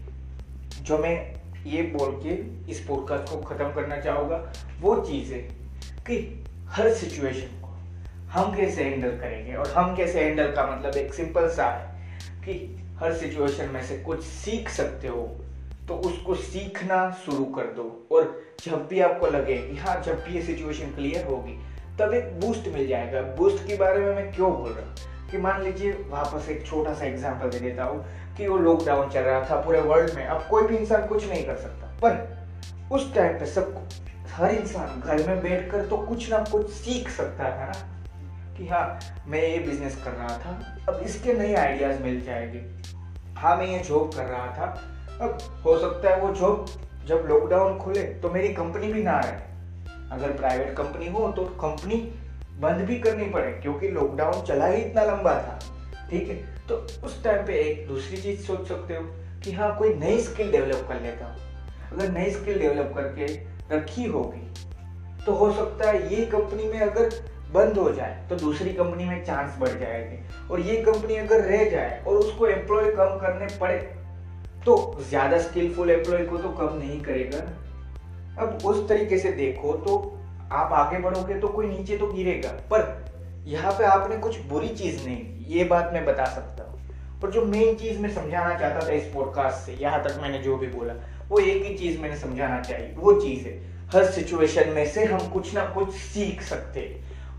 जो 0.83 0.97
मैं 0.97 1.41
ये 1.65 1.81
बोल 1.81 2.11
के 2.23 2.35
इस 2.71 2.79
पॉडकास्ट 2.79 3.33
को 3.33 3.37
खत्म 3.37 3.73
करना 3.73 3.97
चाहूँगा 3.97 4.53
वो 4.79 4.95
चीज़ 4.95 5.33
है 5.33 5.39
कि 6.07 6.45
हर 6.67 6.93
सिचुएशन 6.93 7.61
को 7.61 7.67
हम 8.29 8.55
कैसे 8.55 8.83
हैंडल 8.83 9.09
करेंगे 9.09 9.53
और 9.53 9.67
हम 9.67 9.95
कैसे 9.95 10.23
हैंडल 10.23 10.47
का 10.47 10.75
मतलब 10.75 10.97
एक 10.97 11.13
सिंपल 11.13 11.49
सा 11.49 11.65
है 11.65 11.91
कि 12.45 12.77
हर 13.01 13.13
सिचुएशन 13.13 13.69
में 13.69 13.83
से 13.83 13.97
कुछ 13.99 14.23
सीख 14.23 14.69
सकते 14.69 15.07
हो 15.07 15.21
तो 15.87 15.95
उसको 16.07 16.35
सीखना 16.35 16.99
शुरू 17.25 17.45
कर 17.55 17.73
दो। 17.75 17.85
और 18.11 18.41
जब 18.65 18.87
भी 18.87 18.99
आपको 19.01 19.27
लगे 19.27 19.57
कि 19.59 19.77
हाँ 19.77 20.01
जब 20.03 20.23
भी 20.23 20.35
ये 20.35 20.41
सिचुएशन 20.41 20.91
क्लियर 20.95 21.25
होगी, 21.25 21.57
तब 21.99 22.13
एक 22.13 22.39
बूस्ट 22.41 22.67
मिल 22.67 22.87
जाएगा। 22.87 23.21
बूस्ट 23.37 23.65
के 23.67 23.77
बारे 23.77 23.99
में 23.99 24.15
मैं 24.15 24.31
क्यों 24.33 24.51
बोल 24.53 24.71
रहा 24.71 24.85
हूँ? 24.85 24.95
कि 25.31 25.37
मान 25.37 25.61
लीजिए, 25.63 25.91
वापस 26.09 26.49
एक 26.49 26.65
छोटा 26.65 26.93
सा 26.93 27.05
एग्ज़ाम्पल 27.05 27.49
दे 27.49 27.59
देता 27.59 27.83
हूँ 27.83 28.03
कि 28.37 28.47
वो 28.47 28.57
लॉकडाउन 28.57 29.09
चल 29.09 29.21
रहा 29.21 29.43
था 29.49 29.61
पूरे 29.61 29.81
वर्ल्ड 29.81 30.13
में। 30.15 30.25
अब 30.25 30.45
कोई 30.49 30.67
भी 30.67 30.77
इंसान 30.77 31.07
कुछ 31.07 31.27
नहीं 31.29 31.45
कर 31.45 31.55
सकता। 31.57 31.87
पर 32.01 32.95
उस 32.95 33.13
टाइम 33.15 33.39
पे 33.39 33.45
सब 33.45 33.87
हर 34.31 34.51
इंसान 34.51 35.01
घर 35.01 35.27
में 35.27 35.41
बैठकर 35.43 35.85
तो 35.87 35.97
कुछ 35.97 36.29
ना 36.31 36.43
कुछ 36.51 36.69
सीख 36.71 37.09
सकता 37.09 37.49
था 37.51 37.65
ना। 37.65 38.00
कि 38.62 38.67
हाँ 38.67 39.00
मैं 39.28 39.41
ये 39.41 39.60
बिज़नेस 39.60 39.95
कर 40.04 40.12
रहा 40.12 40.38
था, 40.38 40.52
अब 40.89 41.00
इसके 41.04 41.34
नए 41.34 41.54
आइडियाज़ 41.56 42.02
मिल 42.02 42.19
जाएँगे। 42.21 42.60
हाँ 43.36 43.56
मैं 43.58 43.67
ये 43.67 43.80
जॉब 43.80 44.13
कर 44.15 44.26
रहा 44.26 44.47
था, 44.47 44.65
अब 45.21 45.38
हो 45.65 45.78
सकता 45.80 46.10
है 46.10 46.19
वो 46.21 46.34
जॉब 46.36 46.65
जब 47.08 47.26
लॉकडाउन 47.30 47.78
खुले 47.80 48.04
तो 48.21 48.30
मेरी 48.30 48.54
कंपनी 48.54 48.91
भी 48.93 49.04
ना 49.04 49.19
रहे। 49.19 49.50
अगर 50.12 50.36
प्राइवेट 50.38 50.76
कंपनी 50.78 51.08
हो 51.10 51.28
तो 51.32 51.45
कंपनी 51.62 51.95
बंद 52.62 52.86
भी 52.88 53.00
करनी 53.00 53.26
पड़े, 53.26 53.52
क्योंकि 53.54 53.89
लॉकडाउन 53.89 54.41
चला 54.45 54.65
ही 54.65 54.82
इतना 54.82 55.04
लंबा 55.04 55.34
था। 55.34 55.60
ठीक 56.10 56.30
है? 56.30 56.36
तो 56.67 56.76
उस 57.06 57.24
टाइम 57.24 57.45
पे 57.45 57.60
एक 57.62 57.88
दूसरी 57.88 58.17
चीज़ 58.17 58.41
सोच 58.41 58.67
सकते 58.67 58.95
हो 58.95 59.04
कि 59.43 59.52
हाँ 59.52 59.76
कोई 59.78 59.93
नई 59.95 60.19
स्किल 60.21 60.52
डेवलप 60.52 60.86
कर 60.89 61.02
लेता 61.02 61.26
हूँ। 61.26 61.89
अगर 61.91 62.12
नई 62.12 62.32
स्किल 62.32 62.60
डेवलप 62.60 62.93
करके 62.95 63.34
रखी 63.76 64.06
होगी 64.08 64.47
तो 65.26 65.34
हो 65.34 65.52
सकता 65.54 65.89
है 65.89 66.15
ये 66.15 66.26
कंपनी 66.28 66.63
में 66.63 66.80
अगर 66.82 67.10
बंद 67.53 67.77
हो 67.77 67.91
जाए 67.91 68.25
तो 68.29 68.35
दूसरी 68.35 68.73
कंपनी 68.73 69.05
में 69.05 69.23
चांस 69.25 69.57
बढ़ 69.59 69.79
जाएँगे। 69.79 70.19
और 70.51 70.59
ये 70.59 70.75
कंपनी 70.83 71.15
अगर 71.15 71.41
रह 71.41 71.69
जाए 71.69 72.03
और 72.07 72.15
उसको 72.15 72.47
एम्प्लॉय 72.47 72.91
कम 72.91 73.17
करने 73.17 73.47
पड़े 73.59 73.77
तो 74.65 74.75
ज़्यादा 75.09 75.39
स्किलफुल 75.39 75.89
एम्प्लॉय 75.89 76.25
को 76.25 76.37
तो 76.37 76.49
कम 76.51 76.77
नहीं 76.77 77.01
करेगा। 77.01 77.39
अब 78.41 78.65
उस 78.65 78.87
तरीके 78.89 79.17
से 79.19 79.31
देखो 79.33 79.73
तो 79.85 79.97
आप 80.51 80.73
आगे 80.73 80.99
बढ़ोगे 80.99 81.35
तो 81.39 81.47
कोई 81.47 81.67
नीचे 81.67 81.97
तो 81.97 82.07
गिरेगा, 82.07 82.49
पर 82.71 83.43
यहाँ 83.47 83.71
पे 83.71 83.83
आपने 83.85 84.17
कुछ 84.17 84.39
बुरी 84.41 84.69
चीज़ 84.69 85.05
नहीं 85.05 85.17
की। 85.17 85.53
ये 85.53 85.63
बात 85.63 85.89
मैं 85.93 86.05
बता 86.05 86.25
सकता 86.25 86.63
हूँ। 86.63 87.19
पर 87.21 87.31
जो 87.31 87.45
मेन 87.45 87.75
चीज़ 87.75 87.99
मैं 87.99 88.13
समझाना 88.15 88.57
चाहता 88.59 88.87
था 88.87 88.91
इस 88.91 89.11
पॉडकास्ट 89.13 89.65
से, 89.65 89.77
यहाँ 89.81 90.03
तक 90.03 90.19
मैंने 90.21 90.39
जो 90.39 90.57
भी 90.57 90.67
बोला, 90.67 90.93
वो 91.29 91.39
एक 91.39 91.63
ही 91.65 91.73
चीज़ 91.77 91.99
मैंने 92.01 92.17
समझाना 92.17 92.59
चाहिए, 92.61 92.93
वो 92.97 93.13
चीज़ 93.21 93.47
है। 93.47 93.53
हर 93.93 94.05
सिचुएशन 94.05 94.69
में 94.69 94.85
से 94.85 95.05
हम 95.05 95.27
कुछ 95.29 95.53
ना 95.53 95.65
कुछ 95.65 95.93
सीख 95.93 96.41
सकते 96.41 96.79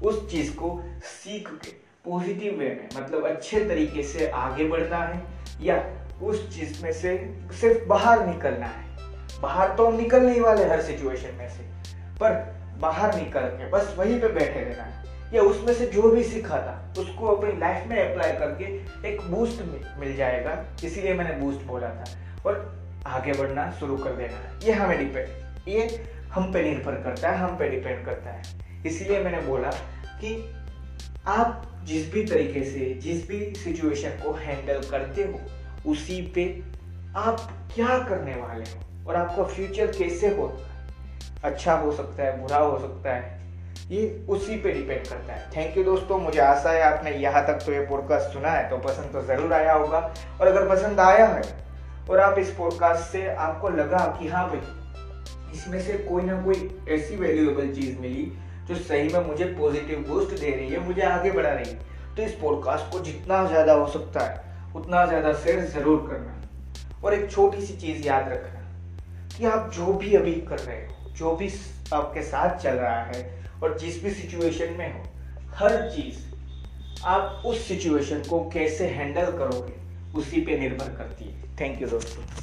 उस 0.03 0.31
चीज़ 0.31 0.53
को 0.57 0.81
सीख 1.05 1.49
के 1.55 1.71
पॉजिटिव 2.05 2.59
वे 2.59 2.69
में 2.69 2.89
मतलब 2.97 3.27
अच्छे 3.27 3.65
तरीके 3.65 4.03
से 4.03 4.29
आगे 4.29 4.65
बढ़ना 4.65 4.99
है, 4.99 5.23
या 5.63 5.83
उस 6.23 6.49
चीज़ 6.55 6.83
में 6.85 6.93
से 6.93 7.17
सिर्फ़ 7.61 7.85
बाहर 7.89 8.27
निकलना 8.27 8.67
है। 8.67 9.41
बाहर 9.43 9.77
तो 9.77 9.87
हम 9.87 9.97
निकल 9.97 10.23
नहीं 10.23 10.41
वाले 10.41 10.65
हर 10.65 10.83
सिचुएशन 10.83 11.35
में 11.35 11.49
से, 11.49 11.63
पर 12.21 12.35
बाहर 12.81 13.15
निकल 13.17 13.47
के 13.51 13.69
बस 13.71 13.95
वहीं 13.99 14.21
पे 14.21 14.29
बैठे 14.29 14.61
रहना 14.61 14.83
है। 14.83 15.01
या 15.35 15.43
उसमें 15.43 15.73
से 15.75 15.87
जो 15.87 16.11
भी 16.11 16.23
सीखा 16.25 16.57
था, 16.57 16.95
उसको 16.99 17.27
अपनी 17.27 17.59
लाइफ 17.59 17.87
में 17.87 17.99
अप्लाई 18.01 18.33
करके 18.33 18.65
एक 19.09 19.21
बूस्ट 19.31 19.63
मिल 20.01 20.15
जाएगा, 20.17 20.65
इसीलिए 20.85 21.15
मैंने 21.15 21.35
बूस्ट 21.37 21.67
बोला 21.67 21.89
था। 21.89 22.05
और 22.47 22.61
आगे 23.07 23.33
बढ़ना 23.33 23.71
शुरू 23.71 23.97
कर 23.97 24.13
देना 24.13 24.59
ये 24.65 24.73
हमें 24.73 24.99
डिपेंड 24.99 25.69
ये 25.69 25.87
हम 26.33 26.53
पे 26.53 26.63
निर्भर 26.63 26.95
करता 26.95 27.31
है, 27.31 27.39
हम 27.39 27.57
पे 27.57 27.69
डिपेंड 27.69 28.05
करता 28.07 28.31
है। 28.31 28.43
इसीलिए 28.87 29.23
मैंने 29.25 29.41
बोला 29.41 29.71
कि 30.21 30.35
आप 31.29 31.69
जिस 31.85 32.13
भी 32.13 32.25
तरीके 32.25 32.63
से, 32.65 32.93
जिस 32.95 33.29
भी 33.29 33.55
सिचुएशन 33.55 34.11
को 34.23 34.33
हैंडल 34.35 34.81
करते 34.91 35.23
हो, 35.23 35.41
उसी 35.91 36.21
पे 36.35 36.45
आप 37.19 37.41
क्या 37.75 37.99
करने 38.01 38.35
वाले 38.37 38.65
हो? 38.65 39.07
और 39.09 39.17
आपका 39.17 39.45
फ्यूचर 39.45 39.87
कैसे 39.89 40.29
होता 40.37 40.65
है? 40.65 40.71
अच्छा 41.45 41.75
हो 41.75 41.93
सकता 41.93 42.23
है, 42.23 42.41
बुरा 42.41 42.59
हो 42.59 42.79
सकता 42.79 43.15
है, 43.15 43.41
ये 43.91 44.27
उसी 44.29 44.57
पे 44.57 44.73
डिपेंड 44.73 45.07
करता 45.07 45.33
है। 45.33 45.51
थैंक 45.57 45.77
यू 45.77 45.85
दोस्तों, 45.85 46.19
मुझे 46.19 46.41
आशा 46.41 46.71
है 46.71 46.83
आपने 46.83 47.11
यहाँ 47.13 47.45
तक 47.47 47.65
तो 47.67 47.73
ये 47.73 47.81
पॉडकास्ट 47.87 48.33
सुना 48.33 48.51
है 48.51 48.69
तो 48.71 48.79
पसंद 48.79 49.13
तो 49.13 49.23
ज़रूर 49.27 49.53
आया 49.53 49.73
होगा। 49.73 49.99
और 50.41 50.47
अगर 50.47 50.69
पसंद 50.69 51.01
आया 51.01 51.27
है, 51.27 51.43
और 52.11 52.21
आप 52.21 52.39
इस 52.39 52.51
पॉडकास्ट 52.51 53.11
से 53.13 53.27
आपको 53.29 53.69
लगा 53.71 54.05
कि 54.21 54.29
हाँ 54.29 54.49
भाई, 54.49 54.61
इसमें 55.55 55.81
से 55.83 55.99
कोई 56.01 56.23
ना 56.23 56.41
कोई 56.43 56.71
ऐसी 56.91 57.17
वैल्यूएबल 57.17 57.75
चीज़ 57.75 57.99
मिली 57.99 58.31
जो 58.69 58.75
सही 58.77 59.09
में 59.09 59.27
मुझे 59.27 59.45
पॉजिटिव 59.55 60.05
बूस्ट 60.09 60.39
दे 60.41 60.51
रही 60.51 60.69
है, 60.69 60.87
मुझे 60.87 61.03
आगे 61.03 61.31
बढ़ा 61.31 61.51
रही 61.51 61.71
है। 61.71 62.15
तो 62.17 62.23
इस 62.23 62.33
पॉडकास्ट 62.33 62.93
को 62.93 63.01
जितना 63.01 63.45
ज़्यादा 63.47 63.73
हो 63.73 63.87
सकता 63.89 64.21
है, 64.21 64.73
उतना 64.77 65.05
ज़्यादा 65.07 65.33
शेयर 65.35 65.65
ज़रूर 65.69 66.07
करना। 66.09 66.41
और 67.05 67.15
एक 67.15 67.31
छोटी 67.31 67.61
सी 67.63 67.77
चीज़ 67.77 68.07
याद 68.07 68.29
रखना 68.29 68.61
कि 69.37 69.45
आप 69.47 69.71
जो 69.75 69.93
भी 69.93 70.15
अभी 70.17 70.33
कर 70.49 70.59
रहे 70.59 70.77
हो, 70.79 71.11
जो 71.11 71.35
भी 71.37 71.49
आपके 71.93 72.23
साथ 72.23 72.59
चल 72.59 72.75
रहा 72.75 73.03
है 73.03 73.25
और 73.63 73.79
जिस 73.79 74.03
भी 74.05 74.11
सिचुएशन 74.13 74.75
में 74.79 74.93
हो, 74.93 75.03
हर 75.57 75.91
चीज़ 75.91 76.21
आप 77.07 77.43
उस 77.47 77.67
सिचुएशन 77.69 78.23
को 78.29 78.41
कैसे 78.51 78.87
हैंडल 78.89 79.31
करोगे, 79.39 79.75
उसी 80.19 80.41
पे 80.41 80.59
निर्भर 80.59 80.95
करती 80.97 81.25
है। 81.25 81.57
थैंक 81.61 81.83
यू 81.83 81.89
दोस्तों। 81.89 82.42